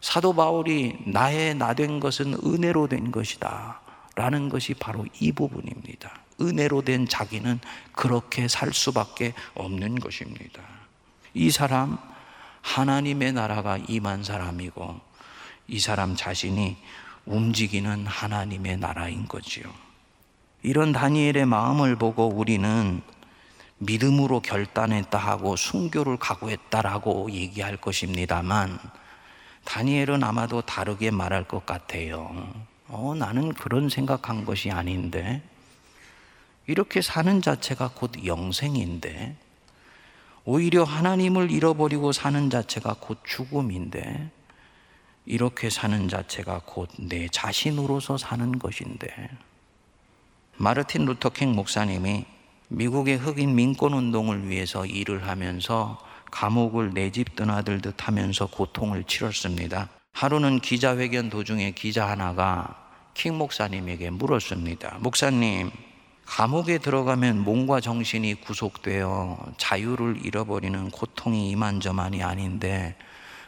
사도 0.00 0.34
바울이 0.34 0.98
나의 1.06 1.54
나 1.54 1.74
된 1.74 2.00
것은 2.00 2.34
은혜로 2.44 2.88
된 2.88 3.12
것이다. 3.12 3.80
라는 4.16 4.48
것이 4.48 4.74
바로 4.74 5.06
이 5.20 5.30
부분입니다. 5.30 6.12
은혜로 6.40 6.82
된 6.82 7.06
자기는 7.06 7.60
그렇게 7.92 8.48
살 8.48 8.72
수밖에 8.72 9.32
없는 9.54 10.00
것입니다. 10.00 10.60
이 11.34 11.52
사람, 11.52 11.98
하나님의 12.64 13.34
나라가 13.34 13.76
임한 13.76 14.24
사람이고, 14.24 14.98
이 15.68 15.78
사람 15.78 16.16
자신이 16.16 16.78
움직이는 17.26 18.06
하나님의 18.06 18.78
나라인 18.78 19.28
거지요. 19.28 19.64
이런 20.62 20.92
다니엘의 20.92 21.44
마음을 21.44 21.96
보고 21.96 22.26
우리는 22.26 23.02
믿음으로 23.76 24.40
결단했다 24.40 25.18
하고 25.18 25.56
순교를 25.56 26.16
각오했다라고 26.16 27.30
얘기할 27.32 27.76
것입니다만 27.76 28.78
다니엘은 29.64 30.24
아마도 30.24 30.62
다르게 30.62 31.10
말할 31.10 31.44
것 31.44 31.66
같아요. 31.66 32.48
어, 32.88 33.14
나는 33.14 33.52
그런 33.52 33.90
생각한 33.90 34.46
것이 34.46 34.70
아닌데 34.70 35.42
이렇게 36.66 37.02
사는 37.02 37.42
자체가 37.42 37.90
곧 37.94 38.24
영생인데 38.24 39.36
오히려 40.44 40.84
하나님을 40.84 41.50
잃어버리고 41.50 42.12
사는 42.12 42.50
자체가 42.50 42.96
곧 43.00 43.18
죽음인데 43.24 44.30
이렇게 45.26 45.70
사는 45.70 46.08
자체가 46.08 46.62
곧 46.66 46.90
내 46.98 47.28
자신으로서 47.28 48.18
사는 48.18 48.58
것인데 48.58 49.30
마르틴 50.56 51.06
루터킹 51.06 51.54
목사님이 51.54 52.26
미국의 52.68 53.16
흑인 53.16 53.54
민권 53.54 53.94
운동을 53.94 54.48
위해서 54.48 54.84
일을 54.86 55.26
하면서 55.26 55.98
감옥을 56.30 56.92
내 56.92 57.10
집 57.10 57.36
떠나들 57.36 57.80
듯 57.80 58.06
하면서 58.06 58.46
고통을 58.46 59.04
치렀습니다. 59.04 59.88
하루는 60.12 60.60
기자회견 60.60 61.30
도중에 61.30 61.72
기자 61.72 62.08
하나가 62.08 62.76
킹 63.14 63.38
목사님에게 63.38 64.10
물었습니다. 64.10 64.98
목사님, 65.00 65.70
감옥에 66.26 66.78
들어가면 66.78 67.40
몸과 67.40 67.80
정신이 67.80 68.40
구속되어 68.40 69.52
자유를 69.56 70.24
잃어버리는 70.24 70.90
고통이 70.90 71.50
이만저만이 71.50 72.22
아닌데 72.22 72.96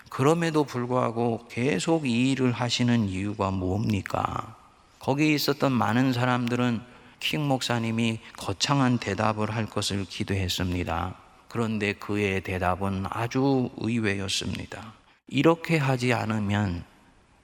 그럼에도 0.09 0.65
불구하고 0.65 1.47
계속 1.51 2.07
이 2.07 2.31
일을 2.31 2.53
하시는 2.53 3.09
이유가 3.09 3.51
뭡니까? 3.51 4.57
거기에 5.01 5.35
있었던 5.35 5.73
많은 5.73 6.12
사람들은 6.12 6.81
킹 7.21 7.47
목사님이 7.47 8.21
거창한 8.37 8.99
대답을 8.99 9.55
할 9.55 9.67
것을 9.67 10.05
기대했습니다. 10.05 11.15
그런데 11.49 11.93
그의 11.95 12.43
대답은 12.43 13.07
아주 13.09 13.71
의외였습니다. 13.79 14.93
이렇게 15.29 15.77
하지 15.79 16.12
않으면 16.12 16.85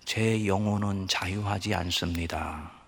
제 0.05 0.47
영혼은 0.47 1.09
자유하지 1.09 1.75
않습니다. 1.75 2.82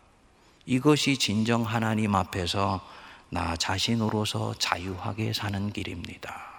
이것이 0.67 1.19
진정 1.19 1.63
하나님 1.63 2.15
앞에서 2.15 2.81
나 3.31 3.57
자신으로서 3.57 4.55
자유하게 4.59 5.33
사는 5.33 5.73
길입니다. 5.73 6.55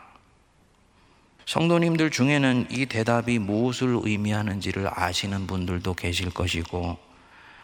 성도님들 1.46 2.10
중에는 2.12 2.68
이 2.72 2.86
대답이 2.86 3.40
무엇을 3.40 4.00
의미하는지를 4.04 4.90
아시는 4.92 5.48
분들도 5.48 5.94
계실 5.94 6.30
것이고, 6.32 6.98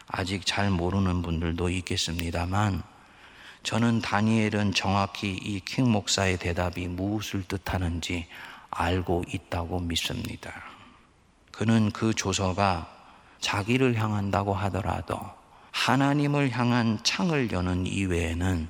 아직 0.06 0.46
잘 0.46 0.70
모르는 0.70 1.22
분들도 1.22 1.68
있겠습니다만, 1.68 2.82
저는 3.62 4.00
다니엘은 4.00 4.74
정확히 4.74 5.32
이 5.34 5.60
킹 5.60 5.90
목사의 5.90 6.38
대답이 6.38 6.88
무엇을 6.88 7.44
뜻하는지 7.44 8.26
알고 8.70 9.24
있다고 9.28 9.80
믿습니다. 9.80 10.52
그는 11.52 11.92
그 11.92 12.14
조서가 12.14 12.88
자기를 13.40 13.96
향한다고 13.96 14.54
하더라도 14.54 15.18
하나님을 15.72 16.50
향한 16.50 16.98
창을 17.02 17.50
여는 17.50 17.86
이외에는 17.86 18.68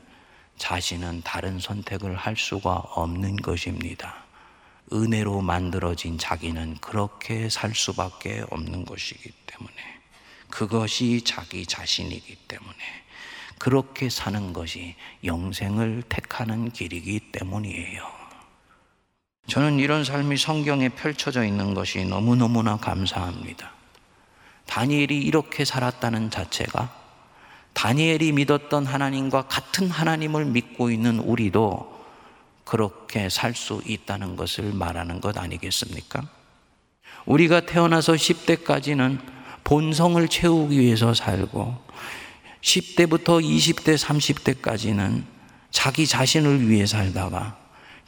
자신은 0.56 1.22
다른 1.22 1.58
선택을 1.58 2.16
할 2.16 2.36
수가 2.36 2.72
없는 2.74 3.36
것입니다. 3.36 4.22
은혜로 4.92 5.40
만들어진 5.42 6.18
자기는 6.18 6.78
그렇게 6.80 7.48
살 7.48 7.74
수밖에 7.74 8.44
없는 8.50 8.84
것이기 8.84 9.30
때문에 9.46 9.74
그것이 10.48 11.22
자기 11.24 11.66
자신이기 11.66 12.36
때문에 12.46 12.76
그렇게 13.58 14.08
사는 14.08 14.52
것이 14.52 14.94
영생을 15.24 16.02
택하는 16.08 16.70
길이기 16.70 17.32
때문이에요. 17.32 18.22
저는 19.48 19.78
이런 19.80 20.04
삶이 20.04 20.36
성경에 20.36 20.88
펼쳐져 20.88 21.44
있는 21.44 21.74
것이 21.74 22.04
너무너무나 22.04 22.76
감사합니다. 22.76 23.81
다니엘이 24.66 25.18
이렇게 25.18 25.64
살았다는 25.64 26.30
자체가 26.30 27.02
다니엘이 27.74 28.32
믿었던 28.32 28.86
하나님과 28.86 29.42
같은 29.42 29.90
하나님을 29.90 30.44
믿고 30.46 30.90
있는 30.90 31.18
우리도 31.18 31.92
그렇게 32.64 33.28
살 33.28 33.54
수 33.54 33.82
있다는 33.84 34.36
것을 34.36 34.72
말하는 34.72 35.20
것 35.20 35.36
아니겠습니까? 35.36 36.22
우리가 37.26 37.60
태어나서 37.60 38.14
10대까지는 38.14 39.18
본성을 39.64 40.26
채우기 40.28 40.78
위해서 40.78 41.14
살고 41.14 41.76
10대부터 42.62 43.42
20대, 43.42 43.96
30대까지는 43.98 45.24
자기 45.70 46.06
자신을 46.06 46.68
위해 46.68 46.86
살다가 46.86 47.61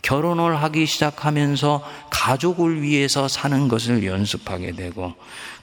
결혼을 0.04 0.62
하기 0.62 0.84
시작하면서 0.84 1.82
가족을 2.10 2.82
위해서 2.82 3.26
사는 3.26 3.68
것을 3.68 4.04
연습하게 4.04 4.72
되고 4.72 5.14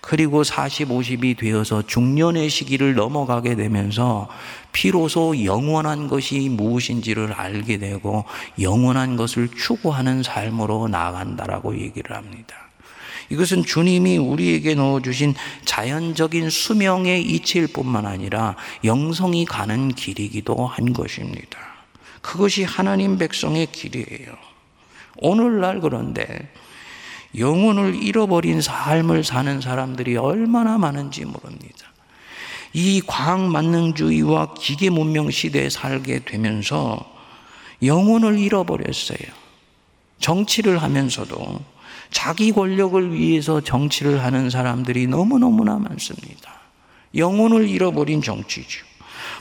그리고 0.02 0.44
40, 0.44 0.90
50이 0.90 1.38
되어서 1.38 1.86
중년의 1.86 2.50
시기를 2.50 2.96
넘어가게 2.96 3.56
되면서 3.56 4.28
비로소 4.72 5.46
영원한 5.46 6.08
것이 6.08 6.50
무엇인지를 6.50 7.34
알게 7.34 7.78
되고 7.78 8.26
영원한 8.60 9.16
것을 9.16 9.48
추구하는 9.56 10.24
삶으로 10.24 10.88
나아간다라고 10.88 11.80
얘기를 11.80 12.16
합니다. 12.16 12.56
이것은 13.30 13.64
주님이 13.64 14.18
우리에게 14.18 14.74
넣어주신 14.74 15.36
자연적인 15.66 16.50
수명의 16.50 17.22
이치일 17.22 17.68
뿐만 17.68 18.08
아니라 18.08 18.56
영성이 18.84 19.46
가는 19.46 19.90
길이기도 19.90 20.66
한 20.66 20.94
것입니다. 20.94 21.71
그것이 22.22 22.64
하나님 22.64 23.18
백성의 23.18 23.68
길이에요. 23.72 24.36
오늘날 25.18 25.80
그런데 25.80 26.52
영혼을 27.38 27.96
잃어버린 28.02 28.62
삶을 28.62 29.24
사는 29.24 29.62
사람들이 29.62 30.18
얼마나 30.18 30.78
많은지 30.78 31.26
모릅니다. 31.26 31.92
이 32.74 33.02
과학 33.06 33.42
만능주의와 33.42 34.54
기계 34.54 34.90
문명 34.90 35.30
시대에 35.30 35.70
살게 35.70 36.24
되면서 36.26 37.12
영혼을 37.84 38.38
잃어버렸어요. 38.38 39.42
정치를 40.20 40.82
하면서도 40.82 41.60
자기 42.12 42.52
권력을 42.52 43.14
위해서 43.14 43.62
정치를 43.62 44.24
하는 44.24 44.50
사람들이 44.50 45.08
너무너무나 45.08 45.78
많습니다. 45.80 46.60
영혼을 47.16 47.68
잃어버린 47.68 48.22
정치죠. 48.22 48.86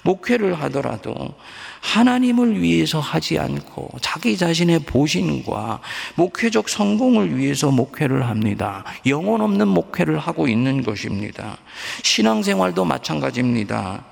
목회를 0.02 0.54
하더라도 0.62 1.34
하나님을 1.80 2.60
위해서 2.60 3.00
하지 3.00 3.38
않고 3.38 3.90
자기 4.00 4.36
자신의 4.36 4.80
보신과 4.80 5.80
목회적 6.14 6.68
성공을 6.68 7.36
위해서 7.36 7.70
목회를 7.70 8.28
합니다. 8.28 8.84
영혼 9.06 9.40
없는 9.40 9.66
목회를 9.68 10.18
하고 10.18 10.46
있는 10.46 10.82
것입니다. 10.82 11.58
신앙생활도 12.02 12.84
마찬가지입니다. 12.84 14.04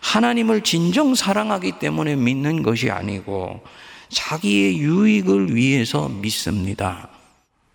하나님을 0.00 0.60
진정 0.60 1.14
사랑하기 1.14 1.72
때문에 1.78 2.14
믿는 2.16 2.62
것이 2.62 2.90
아니고 2.90 3.62
자기의 4.10 4.78
유익을 4.78 5.54
위해서 5.54 6.08
믿습니다. 6.08 7.08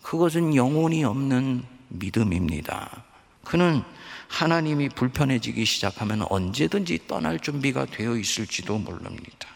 그것은 0.04 0.56
영혼이 0.56 1.04
없는 1.04 1.64
믿음입니다. 1.90 3.04
그는 3.44 3.84
하나님이 4.30 4.90
불편해지기 4.90 5.66
시작하면 5.66 6.26
언제든지 6.30 7.08
떠날 7.08 7.40
준비가 7.40 7.86
되어 7.86 8.16
있을지도 8.16 8.78
모릅니다. 8.78 9.50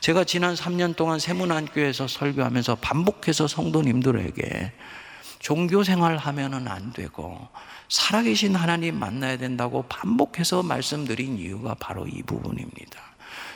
제가 0.00 0.24
지난 0.24 0.54
3년 0.54 0.96
동안 0.96 1.18
세문안교에서 1.18 2.08
설교하면서 2.08 2.76
반복해서 2.76 3.46
성도님들에게 3.46 4.72
종교 5.38 5.84
생활 5.84 6.16
하면은 6.16 6.68
안 6.68 6.92
되고 6.92 7.48
살아계신 7.88 8.54
하나님 8.54 8.98
만나야 8.98 9.36
된다고 9.36 9.82
반복해서 9.88 10.62
말씀드린 10.62 11.38
이유가 11.38 11.74
바로 11.74 12.06
이 12.06 12.22
부분입니다. 12.22 13.00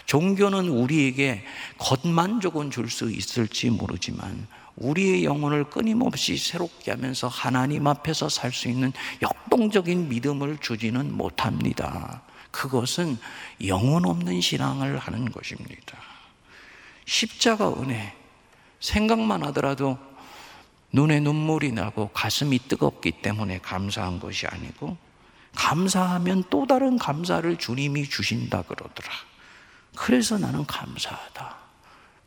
종교는 0.07 0.69
우리에게 0.69 1.45
겉만족은 1.79 2.71
줄수 2.71 3.11
있을지 3.11 3.71
모르지만 3.71 4.47
우리의 4.77 5.25
영혼을 5.25 5.65
끊임없이 5.65 6.37
새롭게 6.37 6.91
하면서 6.91 7.29
하나님 7.29 7.87
앞에서 7.87 8.29
살 8.29 8.53
수 8.53 8.69
있는 8.69 8.93
역동적인 9.23 10.09
믿음을 10.09 10.59
주지는 10.59 11.17
못합니다. 11.17 12.23
그것은 12.51 13.19
영혼 13.67 14.07
없는 14.07 14.41
신앙을 14.41 14.99
하는 14.99 15.31
것입니다. 15.31 15.99
십자가 17.05 17.73
은혜, 17.75 18.15
생각만 18.81 19.45
하더라도 19.45 19.99
눈에 20.93 21.21
눈물이 21.21 21.73
나고 21.73 22.09
가슴이 22.09 22.59
뜨겁기 22.69 23.12
때문에 23.23 23.59
감사한 23.59 24.21
것이 24.21 24.47
아니고, 24.47 24.97
감사하면 25.55 26.45
또 26.51 26.67
다른 26.67 26.99
감사를 26.99 27.57
주님이 27.57 28.09
주신다 28.09 28.62
그러더라. 28.62 29.09
그래서 29.97 30.39
나는 30.39 30.65
감사하다. 30.67 31.57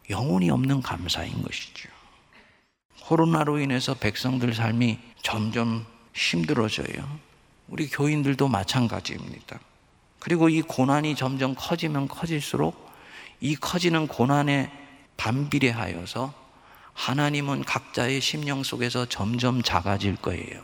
영혼이 0.10 0.50
없는 0.50 0.82
감사인 0.82 1.42
것이죠. 1.42 1.90
코로나로 3.10 3.58
인해서 3.58 3.96
백성들 3.96 4.54
삶이 4.54 5.00
점점 5.24 5.84
힘들어져요. 6.14 7.10
우리 7.68 7.90
교인들도 7.90 8.48
마찬가지입니다. 8.48 9.60
그리고 10.20 10.48
이 10.48 10.62
고난이 10.62 11.16
점점 11.16 11.56
커지면 11.56 12.08
커질수록 12.08 12.88
이 13.42 13.56
커지는 13.56 14.06
고난에 14.06 14.72
반비례하여서 15.18 16.36
하나님은 16.94 17.64
각자의 17.64 18.22
심령 18.22 18.62
속에서 18.62 19.08
점점 19.08 19.64
작아질 19.64 20.18
거예요. 20.18 20.62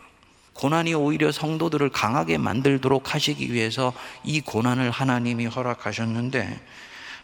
고난이 0.52 0.94
오히려 0.94 1.32
성도들을 1.32 1.88
강하게 1.88 2.38
만들도록 2.38 3.12
하시기 3.12 3.52
위해서 3.52 3.92
이 4.22 4.40
고난을 4.40 4.92
하나님이 4.92 5.46
허락하셨는데 5.46 6.64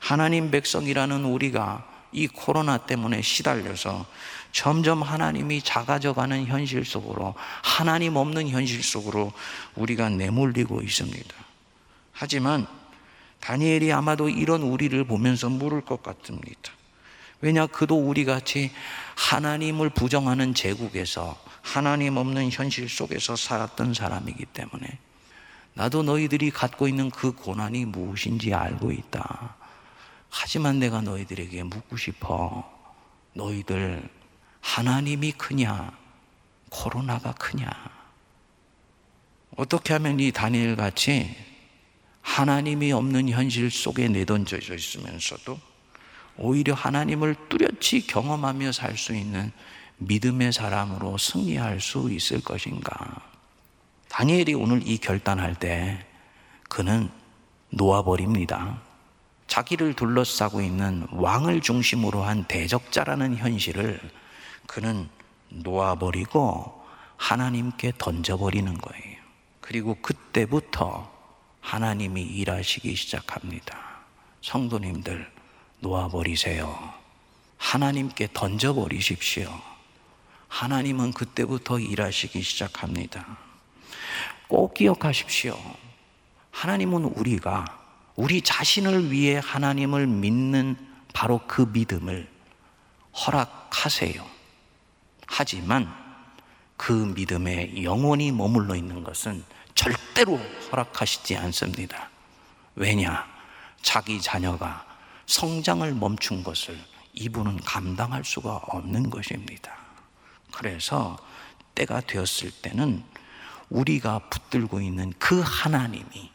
하나님 0.01 0.51
백성이라는 0.51 1.25
우리가 1.25 1.87
이 2.11 2.27
코로나 2.27 2.77
때문에 2.77 3.23
시달려서 3.23 4.05
점점 4.53 5.03
하나님이 5.03 5.63
작아져 5.63 6.13
가는 6.13 6.47
현실 6.47 6.85
속으로 6.85 7.35
하나님 7.63 8.17
없는 8.17 8.49
현실 8.49 8.83
속으로 8.83 9.33
우리가 9.75 10.11
내몰리고 10.11 10.83
있습니다. 10.83 11.35
하지만 12.13 12.67
다니엘이 13.41 13.93
아마도 13.93 14.29
이런 14.29 14.63
우리를 14.63 15.03
보면서 15.05 15.49
물을 15.49 15.81
것 15.81 16.03
같습니다. 16.03 16.73
왜냐 17.41 17.67
그도 17.67 17.99
우리 17.99 18.25
같이 18.25 18.71
하나님을 19.17 19.91
부정하는 19.91 20.55
제국에서 20.55 21.37
하나님 21.61 22.17
없는 22.17 22.51
현실 22.51 22.89
속에서 22.89 23.35
살았던 23.35 23.95
사람이기 23.95 24.45
때문에 24.47 24.99
나도 25.75 26.03
너희들이 26.03 26.51
갖고 26.51 26.87
있는 26.87 27.11
그 27.11 27.33
고난이 27.33 27.87
무엇인지 27.87 28.53
알고 28.53 28.93
있다. 28.93 29.57
하지만 30.29 30.79
내가 30.79 31.01
너희들에게 31.01 31.63
묻고 31.65 31.97
싶어. 31.97 32.71
너희들 33.33 34.09
하나님이 34.63 35.33
크냐? 35.33 35.93
코로나가 36.71 37.33
크냐? 37.33 37.69
어떻게 39.57 39.93
하면 39.93 40.19
이 40.19 40.33
다니엘 40.33 40.77
같이 40.77 41.37
하나님이 42.23 42.93
없는 42.93 43.29
현실 43.29 43.71
속에 43.71 44.09
내던져져 44.09 44.75
있으면서도 44.75 45.61
오히려 46.39 46.73
하나님을 46.73 47.37
뚜렷이 47.51 48.07
경험하며 48.07 48.73
살 48.73 48.97
수 48.97 49.15
있는 49.15 49.53
믿음의 49.99 50.53
사람으로 50.53 51.19
승리할 51.19 51.81
수 51.81 52.11
있을 52.11 52.41
것인가? 52.41 52.95
다니엘이 54.09 54.55
오늘 54.55 54.87
이 54.87 54.97
결단할 54.97 55.55
때 55.55 56.07
그는 56.69 57.11
놓아버립니다. 57.71 58.81
자기를 59.47 59.95
둘러싸고 59.95 60.63
있는 60.63 61.07
왕을 61.11 61.61
중심으로 61.61 62.23
한 62.23 62.45
대적자라는 62.45 63.37
현실을 63.37 64.01
그는 64.67 65.09
놓아버리고 65.49 66.83
하나님께 67.17 67.93
던져버리는 67.99 68.77
거예요. 68.79 69.17
그리고 69.61 69.95
그때부터 70.03 71.11
하나님이 71.61 72.23
일하시기 72.23 72.95
시작합니다. 72.95 73.79
성도님들, 74.41 75.31
놓아버리세요. 75.81 76.93
하나님께 77.59 78.29
던져버리십시오. 78.35 79.49
하나님은 80.49 81.13
그때부터 81.13 81.79
일하시기 81.79 82.43
시작합니다. 82.43 83.39
꼭 84.49 84.75
기억하십시오. 84.75 85.59
하나님은 86.51 87.05
우리가 87.05 87.65
우리 88.17 88.43
자신을 88.43 89.11
위해 89.11 89.41
하나님을 89.43 90.07
믿는 90.07 90.77
바로 91.15 91.41
그 91.47 91.63
믿음을 91.73 92.29
허락하세요. 93.15 94.42
하지만 95.35 95.91
그 96.77 96.93
믿음에 96.93 97.83
영원히 97.83 98.31
머물러 98.31 98.77
있는 98.77 99.03
것은 99.03 99.43
절대로 99.75 100.37
허락하시지 100.71 101.39
않습니다. 101.39 102.11
왜냐? 102.75 103.27
자기 103.81 104.21
자녀가 104.21 104.85
성장을 105.25 105.91
멈춘 105.95 106.43
것을 106.43 106.79
이분은 107.15 107.61
감당할 107.61 108.23
수가 108.25 108.57
없는 108.57 109.09
것입니다. 109.09 109.75
그래서 110.53 111.17
때가 111.75 112.03
되었을 112.03 112.51
때는 112.51 113.03
우리가 113.71 114.19
붙들고 114.29 114.83
있는 114.83 115.15
그 115.19 115.41
하나님이 115.43 116.31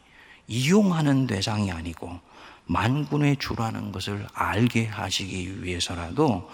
이용하는 0.48 1.28
대상이 1.28 1.70
아니고 1.70 2.18
만군의 2.66 3.36
주라는 3.36 3.92
것을 3.92 4.26
알게 4.34 4.86
하시기 4.86 5.62
위해서라도 5.62 6.50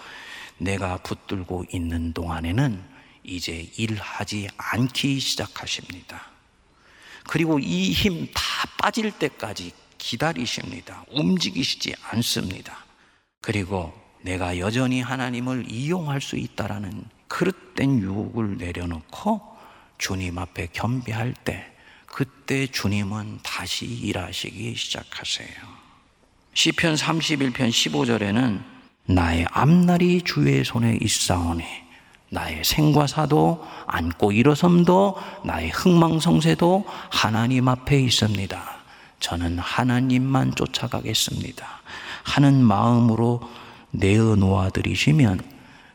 내가 0.57 0.97
붙들고 0.97 1.65
있는 1.71 2.13
동안에는 2.13 2.83
이제 3.23 3.69
일하지 3.77 4.47
않기 4.57 5.19
시작하십니다. 5.19 6.27
그리고 7.27 7.59
이 7.59 7.93
힘 7.93 8.27
다 8.33 8.41
빠질 8.77 9.11
때까지 9.11 9.71
기다리십니다. 9.97 11.03
움직이시지 11.11 11.95
않습니다. 12.11 12.85
그리고 13.41 13.93
내가 14.21 14.59
여전히 14.59 15.01
하나님을 15.01 15.65
이용할 15.69 16.21
수 16.21 16.35
있다라는 16.37 17.03
그릇된 17.27 17.99
유혹을 17.99 18.57
내려놓고 18.57 19.41
주님 19.97 20.37
앞에 20.37 20.67
겸비할 20.73 21.33
때 21.33 21.71
그때 22.05 22.67
주님은 22.67 23.39
다시 23.43 23.85
일하시기 23.85 24.75
시작하세요. 24.75 25.49
시편 26.53 26.95
31편 26.95 27.53
15절에는 27.69 28.74
나의 29.07 29.45
앞날이 29.51 30.21
주의 30.21 30.63
손에 30.63 30.97
있사오니 31.01 31.63
나의 32.29 32.63
생과 32.63 33.07
사도 33.07 33.65
안고 33.87 34.31
일어섬도 34.31 35.15
나의 35.45 35.69
흥망성쇠도 35.69 36.85
하나님 37.09 37.67
앞에 37.67 37.99
있습니다. 38.01 38.75
저는 39.19 39.59
하나님만 39.59 40.55
쫓아가겠습니다. 40.55 41.65
하는 42.23 42.63
마음으로 42.63 43.41
내어 43.91 44.35
놓아 44.35 44.69
드리시면 44.69 45.39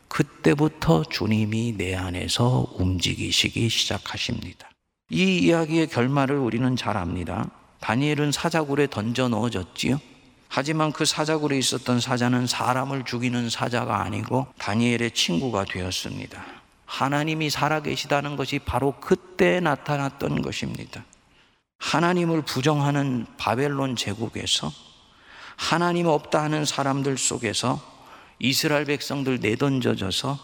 그때부터 0.07 1.03
주님이 1.03 1.75
내 1.77 1.95
안에서 1.95 2.67
움직이시기 2.75 3.69
시작하십니다. 3.69 4.69
이 5.09 5.39
이야기의 5.39 5.87
결말을 5.87 6.37
우리는 6.37 6.75
잘 6.75 6.97
압니다. 6.97 7.49
다니엘은 7.79 8.31
사자굴에 8.31 8.87
던져 8.87 9.27
넣어졌지요. 9.27 9.99
하지만 10.53 10.91
그 10.91 11.05
사자굴에 11.05 11.57
있었던 11.57 12.01
사자는 12.01 12.45
사람을 12.45 13.05
죽이는 13.05 13.49
사자가 13.49 14.01
아니고 14.01 14.47
다니엘의 14.57 15.11
친구가 15.11 15.63
되었습니다. 15.63 16.43
하나님이 16.85 17.49
살아계시다는 17.49 18.35
것이 18.35 18.59
바로 18.59 18.93
그때 18.99 19.61
나타났던 19.61 20.41
것입니다. 20.41 21.05
하나님을 21.79 22.41
부정하는 22.41 23.27
바벨론 23.37 23.95
제국에서 23.95 24.73
하나님 25.55 26.07
없다 26.07 26.43
하는 26.43 26.65
사람들 26.65 27.17
속에서 27.17 27.81
이스라엘 28.39 28.83
백성들 28.83 29.39
내던져져서 29.39 30.37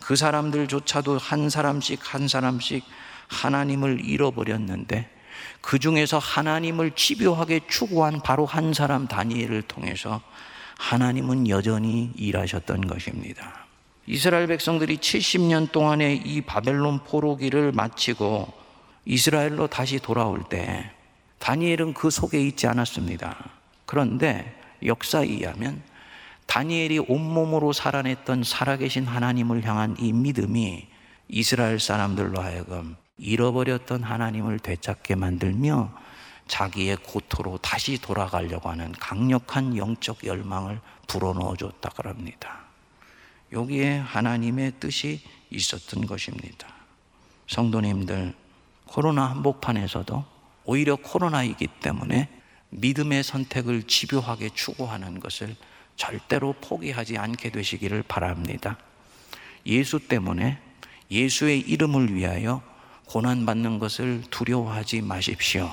그 0.00 0.16
사람들조차도 0.16 1.16
한 1.16 1.48
사람씩 1.48 2.00
한 2.02 2.28
사람씩 2.28 2.84
하나님을 3.28 4.04
잃어버렸는데 4.04 5.15
그 5.60 5.78
중에서 5.78 6.18
하나님을 6.18 6.92
집요하게 6.92 7.60
추구한 7.68 8.20
바로 8.22 8.46
한 8.46 8.72
사람 8.72 9.06
다니엘을 9.06 9.62
통해서 9.62 10.20
하나님은 10.78 11.48
여전히 11.48 12.12
일하셨던 12.16 12.86
것입니다. 12.86 13.66
이스라엘 14.06 14.46
백성들이 14.46 14.98
70년 14.98 15.72
동안의 15.72 16.18
이 16.24 16.40
바벨론 16.40 17.00
포로기를 17.04 17.72
마치고 17.72 18.52
이스라엘로 19.04 19.66
다시 19.66 19.98
돌아올 19.98 20.44
때 20.48 20.90
다니엘은 21.38 21.94
그 21.94 22.10
속에 22.10 22.40
있지 22.40 22.66
않았습니다. 22.66 23.36
그런데 23.84 24.60
역사에 24.84 25.26
의하면 25.26 25.82
다니엘이 26.46 27.00
온몸으로 27.00 27.72
살아냈던 27.72 28.44
살아계신 28.44 29.06
하나님을 29.06 29.64
향한 29.64 29.96
이 29.98 30.12
믿음이 30.12 30.86
이스라엘 31.28 31.80
사람들로 31.80 32.40
하여금 32.40 32.96
잃어버렸던 33.18 34.02
하나님을 34.02 34.58
되찾게 34.58 35.14
만들며 35.14 35.92
자기의 36.48 36.98
고토로 36.98 37.58
다시 37.58 38.00
돌아가려고 38.00 38.70
하는 38.70 38.92
강력한 38.92 39.76
영적 39.76 40.24
열망을 40.24 40.80
불어넣어 41.08 41.56
줬다 41.56 41.90
그럽니다. 41.90 42.66
여기에 43.52 43.98
하나님의 43.98 44.74
뜻이 44.80 45.22
있었던 45.50 46.06
것입니다. 46.06 46.68
성도님들, 47.48 48.34
코로나 48.86 49.30
한복판에서도 49.30 50.24
오히려 50.64 50.96
코로나이기 50.96 51.68
때문에 51.80 52.28
믿음의 52.70 53.22
선택을 53.22 53.84
집요하게 53.84 54.50
추구하는 54.54 55.20
것을 55.20 55.56
절대로 55.96 56.52
포기하지 56.54 57.16
않게 57.16 57.50
되시기를 57.50 58.02
바랍니다. 58.02 58.76
예수 59.64 59.98
때문에 60.00 60.60
예수의 61.10 61.60
이름을 61.60 62.14
위하여 62.14 62.62
고난받는 63.06 63.78
것을 63.78 64.22
두려워하지 64.30 65.02
마십시오. 65.02 65.70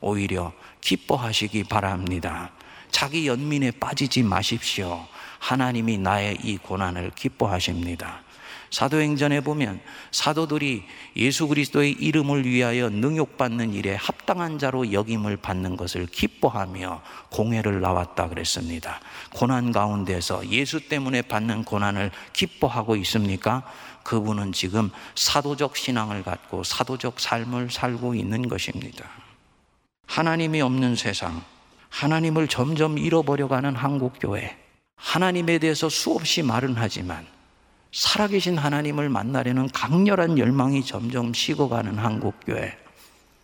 오히려 0.00 0.52
기뻐하시기 0.80 1.64
바랍니다. 1.64 2.52
자기 2.90 3.26
연민에 3.26 3.72
빠지지 3.72 4.22
마십시오. 4.22 5.06
하나님이 5.38 5.98
나의 5.98 6.38
이 6.42 6.56
고난을 6.56 7.12
기뻐하십니다. 7.14 8.22
사도행전에 8.70 9.40
보면 9.40 9.80
사도들이 10.10 10.84
예수 11.16 11.48
그리스도의 11.48 11.92
이름을 11.92 12.44
위하여 12.44 12.90
능욕받는 12.90 13.72
일에 13.72 13.94
합당한 13.94 14.58
자로 14.58 14.92
역임을 14.92 15.38
받는 15.38 15.76
것을 15.76 16.06
기뻐하며 16.06 17.02
공회를 17.30 17.80
나왔다 17.80 18.28
그랬습니다. 18.28 19.00
고난 19.32 19.72
가운데서 19.72 20.48
예수 20.50 20.86
때문에 20.86 21.22
받는 21.22 21.64
고난을 21.64 22.10
기뻐하고 22.32 22.96
있습니까? 22.96 23.62
그분은 24.08 24.52
지금 24.52 24.90
사도적 25.16 25.76
신앙을 25.76 26.22
갖고 26.22 26.64
사도적 26.64 27.20
삶을 27.20 27.70
살고 27.70 28.14
있는 28.14 28.48
것입니다. 28.48 29.04
하나님이 30.06 30.62
없는 30.62 30.96
세상, 30.96 31.44
하나님을 31.90 32.48
점점 32.48 32.96
잃어버려가는 32.96 33.76
한국교회, 33.76 34.56
하나님에 34.96 35.58
대해서 35.58 35.90
수없이 35.90 36.42
말은 36.42 36.72
하지만 36.78 37.26
살아계신 37.92 38.56
하나님을 38.56 39.10
만나려는 39.10 39.68
강렬한 39.68 40.38
열망이 40.38 40.86
점점 40.86 41.34
식어가는 41.34 41.98
한국교회. 41.98 42.78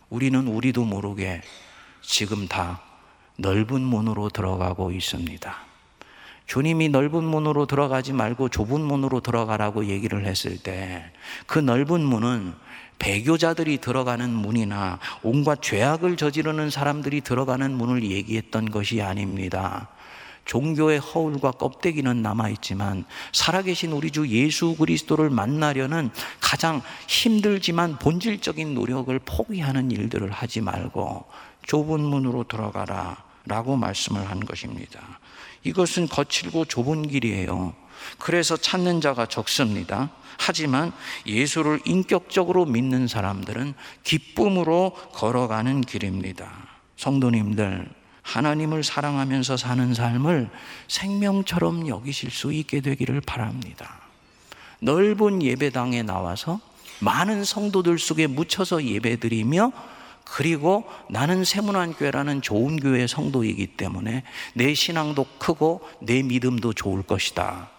우리는 0.08 0.46
우리도 0.46 0.86
모르게 0.86 1.42
지금 2.00 2.48
다 2.48 2.80
넓은 3.36 3.82
문으로 3.82 4.30
들어가고 4.30 4.92
있습니다. 4.92 5.73
주님이 6.46 6.90
넓은 6.90 7.24
문으로 7.24 7.66
들어가지 7.66 8.12
말고 8.12 8.50
좁은 8.50 8.80
문으로 8.80 9.20
들어가라고 9.20 9.86
얘기를 9.86 10.26
했을 10.26 10.58
때 10.58 11.10
그 11.46 11.58
넓은 11.58 12.00
문은 12.02 12.54
배교자들이 12.98 13.78
들어가는 13.78 14.30
문이나 14.30 14.98
온갖 15.22 15.60
죄악을 15.62 16.16
저지르는 16.16 16.70
사람들이 16.70 17.22
들어가는 17.22 17.72
문을 17.72 18.04
얘기했던 18.04 18.70
것이 18.70 19.02
아닙니다. 19.02 19.88
종교의 20.44 20.98
허울과 20.98 21.52
껍데기는 21.52 22.22
남아있지만 22.22 23.04
살아계신 23.32 23.92
우리 23.92 24.10
주 24.10 24.28
예수 24.28 24.76
그리스도를 24.76 25.30
만나려는 25.30 26.10
가장 26.40 26.82
힘들지만 27.08 27.98
본질적인 27.98 28.74
노력을 28.74 29.18
포기하는 29.20 29.90
일들을 29.90 30.30
하지 30.30 30.60
말고 30.60 31.24
좁은 31.66 32.00
문으로 32.00 32.44
들어가라 32.44 33.24
라고 33.46 33.76
말씀을 33.76 34.30
한 34.30 34.40
것입니다. 34.40 35.00
이것은 35.64 36.08
거칠고 36.08 36.66
좁은 36.66 37.08
길이에요. 37.08 37.74
그래서 38.18 38.56
찾는 38.56 39.00
자가 39.00 39.26
적습니다. 39.26 40.10
하지만 40.38 40.92
예수를 41.26 41.80
인격적으로 41.84 42.66
믿는 42.66 43.06
사람들은 43.08 43.74
기쁨으로 44.02 44.92
걸어가는 45.12 45.82
길입니다. 45.82 46.50
성도님들, 46.96 47.88
하나님을 48.22 48.84
사랑하면서 48.84 49.56
사는 49.56 49.94
삶을 49.94 50.50
생명처럼 50.88 51.88
여기실 51.88 52.30
수 52.30 52.52
있게 52.52 52.80
되기를 52.80 53.20
바랍니다. 53.20 54.00
넓은 54.80 55.42
예배당에 55.42 56.02
나와서 56.02 56.60
많은 57.00 57.44
성도들 57.44 57.98
속에 57.98 58.26
묻혀서 58.26 58.84
예배드리며 58.84 59.72
그리고 60.24 60.84
나는 61.08 61.44
세문안교회라는 61.44 62.42
좋은 62.42 62.78
교회 62.78 63.06
성도이기 63.06 63.68
때문에 63.76 64.24
내 64.54 64.74
신앙도 64.74 65.26
크고 65.38 65.82
내 66.00 66.22
믿음도 66.22 66.72
좋을 66.72 67.02
것이다. 67.02 67.70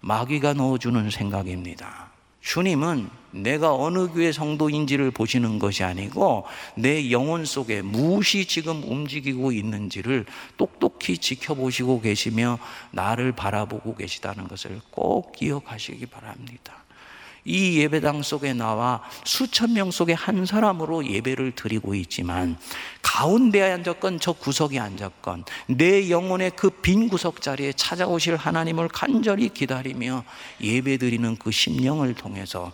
마귀가 0.00 0.54
넣어주는 0.54 1.10
생각입니다. 1.10 2.08
주님은 2.40 3.10
내가 3.30 3.74
어느 3.74 4.08
교회 4.08 4.32
성도인지를 4.32 5.10
보시는 5.10 5.58
것이 5.58 5.84
아니고 5.84 6.46
내 6.76 7.10
영혼 7.10 7.44
속에 7.44 7.82
무엇이 7.82 8.46
지금 8.46 8.82
움직이고 8.84 9.52
있는지를 9.52 10.24
똑똑히 10.56 11.18
지켜보시고 11.18 12.00
계시며 12.00 12.58
나를 12.90 13.32
바라보고 13.32 13.96
계시다는 13.96 14.48
것을 14.48 14.80
꼭 14.90 15.32
기억하시기 15.32 16.06
바랍니다. 16.06 16.84
이 17.48 17.78
예배당 17.78 18.22
속에 18.22 18.52
나와 18.52 19.02
수천 19.24 19.72
명 19.72 19.90
속에 19.90 20.12
한 20.12 20.46
사람으로 20.46 21.06
예배를 21.06 21.52
드리고 21.52 21.94
있지만 21.94 22.56
가운데에 23.02 23.72
앉았건 23.72 24.20
저 24.20 24.32
구석에 24.32 24.78
앉았건 24.78 25.44
내 25.68 26.10
영혼의 26.10 26.52
그 26.52 26.68
빈 26.82 27.08
구석 27.08 27.42
자리에 27.42 27.72
찾아오실 27.72 28.36
하나님을 28.36 28.88
간절히 28.88 29.48
기다리며 29.48 30.24
예배 30.60 30.98
드리는 30.98 31.36
그 31.36 31.50
심령을 31.50 32.14
통해서 32.14 32.72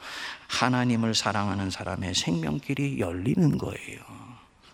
하나님을 0.49 1.15
사랑하는 1.15 1.71
사람의 1.71 2.15
생명길이 2.15 3.01
열리는 3.01 3.59
거예요. 3.59 3.99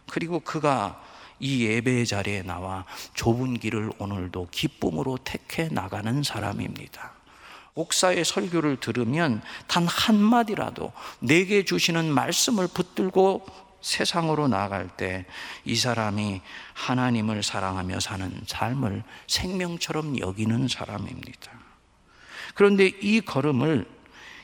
그리고 0.08 0.40
그가 0.40 1.02
이 1.38 1.64
예배 1.64 2.04
자리에 2.04 2.42
나와 2.42 2.84
좁은 3.14 3.58
길을 3.58 3.92
오늘도 3.98 4.48
기쁨으로 4.50 5.18
택해 5.24 5.68
나가는 5.70 6.22
사람입니다. 6.22 7.19
옥사의 7.74 8.24
설교를 8.24 8.78
들으면 8.78 9.42
단 9.66 9.86
한마디라도 9.86 10.92
내게 11.20 11.64
주시는 11.64 12.12
말씀을 12.12 12.68
붙들고 12.68 13.46
세상으로 13.80 14.48
나갈 14.48 14.88
때 14.88 15.24
이 15.64 15.76
사람이 15.76 16.40
하나님을 16.74 17.42
사랑하며 17.42 18.00
사는 18.00 18.32
삶을 18.46 19.02
생명처럼 19.26 20.18
여기는 20.18 20.68
사람입니다. 20.68 21.52
그런데 22.54 22.86
이 23.00 23.20
걸음을 23.20 23.86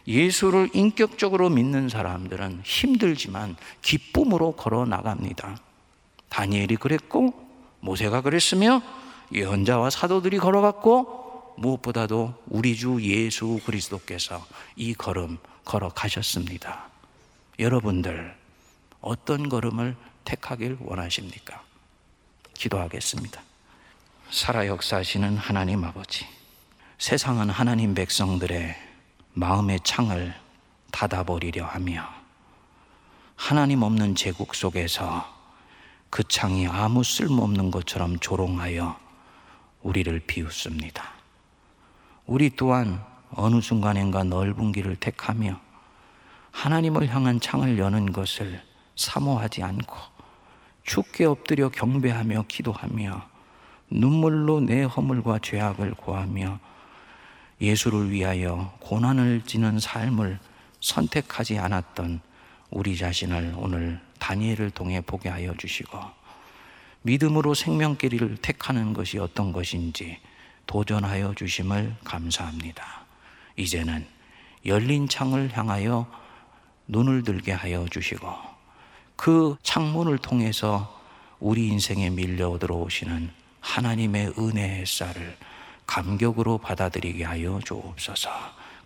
예수를 0.06 0.70
인격적으로 0.72 1.50
믿는 1.50 1.88
사람들은 1.88 2.60
힘들지만 2.64 3.56
기쁨으로 3.82 4.52
걸어 4.52 4.84
나갑니다. 4.84 5.56
다니엘이 6.28 6.76
그랬고 6.76 7.34
모세가 7.80 8.20
그랬으며 8.20 8.82
예언자와 9.32 9.90
사도들이 9.90 10.38
걸어갔고 10.38 11.25
무엇보다도 11.56 12.34
우리 12.46 12.76
주 12.76 13.00
예수 13.02 13.60
그리스도께서 13.64 14.46
이 14.76 14.94
걸음 14.94 15.38
걸어가셨습니다. 15.64 16.86
여러분들, 17.58 18.36
어떤 19.00 19.48
걸음을 19.48 19.96
택하길 20.24 20.78
원하십니까? 20.80 21.62
기도하겠습니다. 22.54 23.40
살아 24.30 24.66
역사하시는 24.66 25.36
하나님 25.36 25.84
아버지, 25.84 26.26
세상은 26.98 27.50
하나님 27.50 27.94
백성들의 27.94 28.74
마음의 29.34 29.80
창을 29.84 30.34
닫아버리려 30.90 31.64
하며 31.66 32.08
하나님 33.36 33.82
없는 33.82 34.14
제국 34.14 34.54
속에서 34.54 35.34
그 36.08 36.24
창이 36.24 36.66
아무 36.66 37.04
쓸모없는 37.04 37.70
것처럼 37.70 38.18
조롱하여 38.18 38.98
우리를 39.82 40.18
비웃습니다. 40.20 41.15
우리 42.26 42.50
또한 42.50 43.00
어느 43.30 43.60
순간인가 43.60 44.24
넓은 44.24 44.72
길을 44.72 44.96
택하며 44.96 45.60
하나님을 46.50 47.08
향한 47.08 47.38
창을 47.38 47.78
여는 47.78 48.12
것을 48.12 48.60
사모하지 48.96 49.62
않고 49.62 49.96
죽게 50.82 51.24
엎드려 51.24 51.68
경배하며 51.68 52.46
기도하며 52.48 53.28
눈물로 53.90 54.60
내 54.60 54.82
허물과 54.82 55.38
죄악을 55.40 55.94
고하며 55.94 56.58
예수를 57.60 58.10
위하여 58.10 58.74
고난을 58.80 59.42
지는 59.42 59.78
삶을 59.78 60.40
선택하지 60.80 61.58
않았던 61.58 62.20
우리 62.70 62.96
자신을 62.96 63.54
오늘 63.56 64.00
다니엘을 64.18 64.70
통해 64.70 65.00
보게 65.00 65.28
하여 65.28 65.54
주시고 65.56 65.98
믿음으로 67.02 67.54
생명길을 67.54 68.38
택하는 68.38 68.92
것이 68.92 69.18
어떤 69.18 69.52
것인지 69.52 70.18
도전하여 70.66 71.34
주심을 71.34 71.96
감사합니다. 72.04 73.04
이제는 73.56 74.06
열린 74.64 75.08
창을 75.08 75.56
향하여 75.56 76.06
눈을 76.88 77.22
들게 77.22 77.52
하여 77.52 77.86
주시고 77.88 78.28
그 79.16 79.56
창문을 79.62 80.18
통해서 80.18 81.00
우리 81.40 81.68
인생에 81.68 82.10
밀려 82.10 82.58
들어오시는 82.58 83.30
하나님의 83.60 84.34
은혜의 84.38 84.86
쌀을 84.86 85.36
감격으로 85.86 86.58
받아들이게 86.58 87.24
하여 87.24 87.60
주옵소서. 87.64 88.30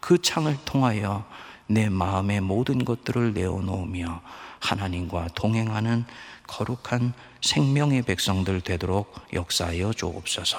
그 0.01 0.21
창을 0.21 0.57
통하여 0.65 1.27
내 1.67 1.89
마음의 1.89 2.41
모든 2.41 2.85
것들을 2.85 3.33
내어놓으며 3.33 4.23
하나님과 4.59 5.29
동행하는 5.35 6.05
거룩한 6.47 7.13
생명의 7.41 8.03
백성들 8.03 8.61
되도록 8.61 9.15
역사하여 9.33 9.93
주옵소서. 9.93 10.59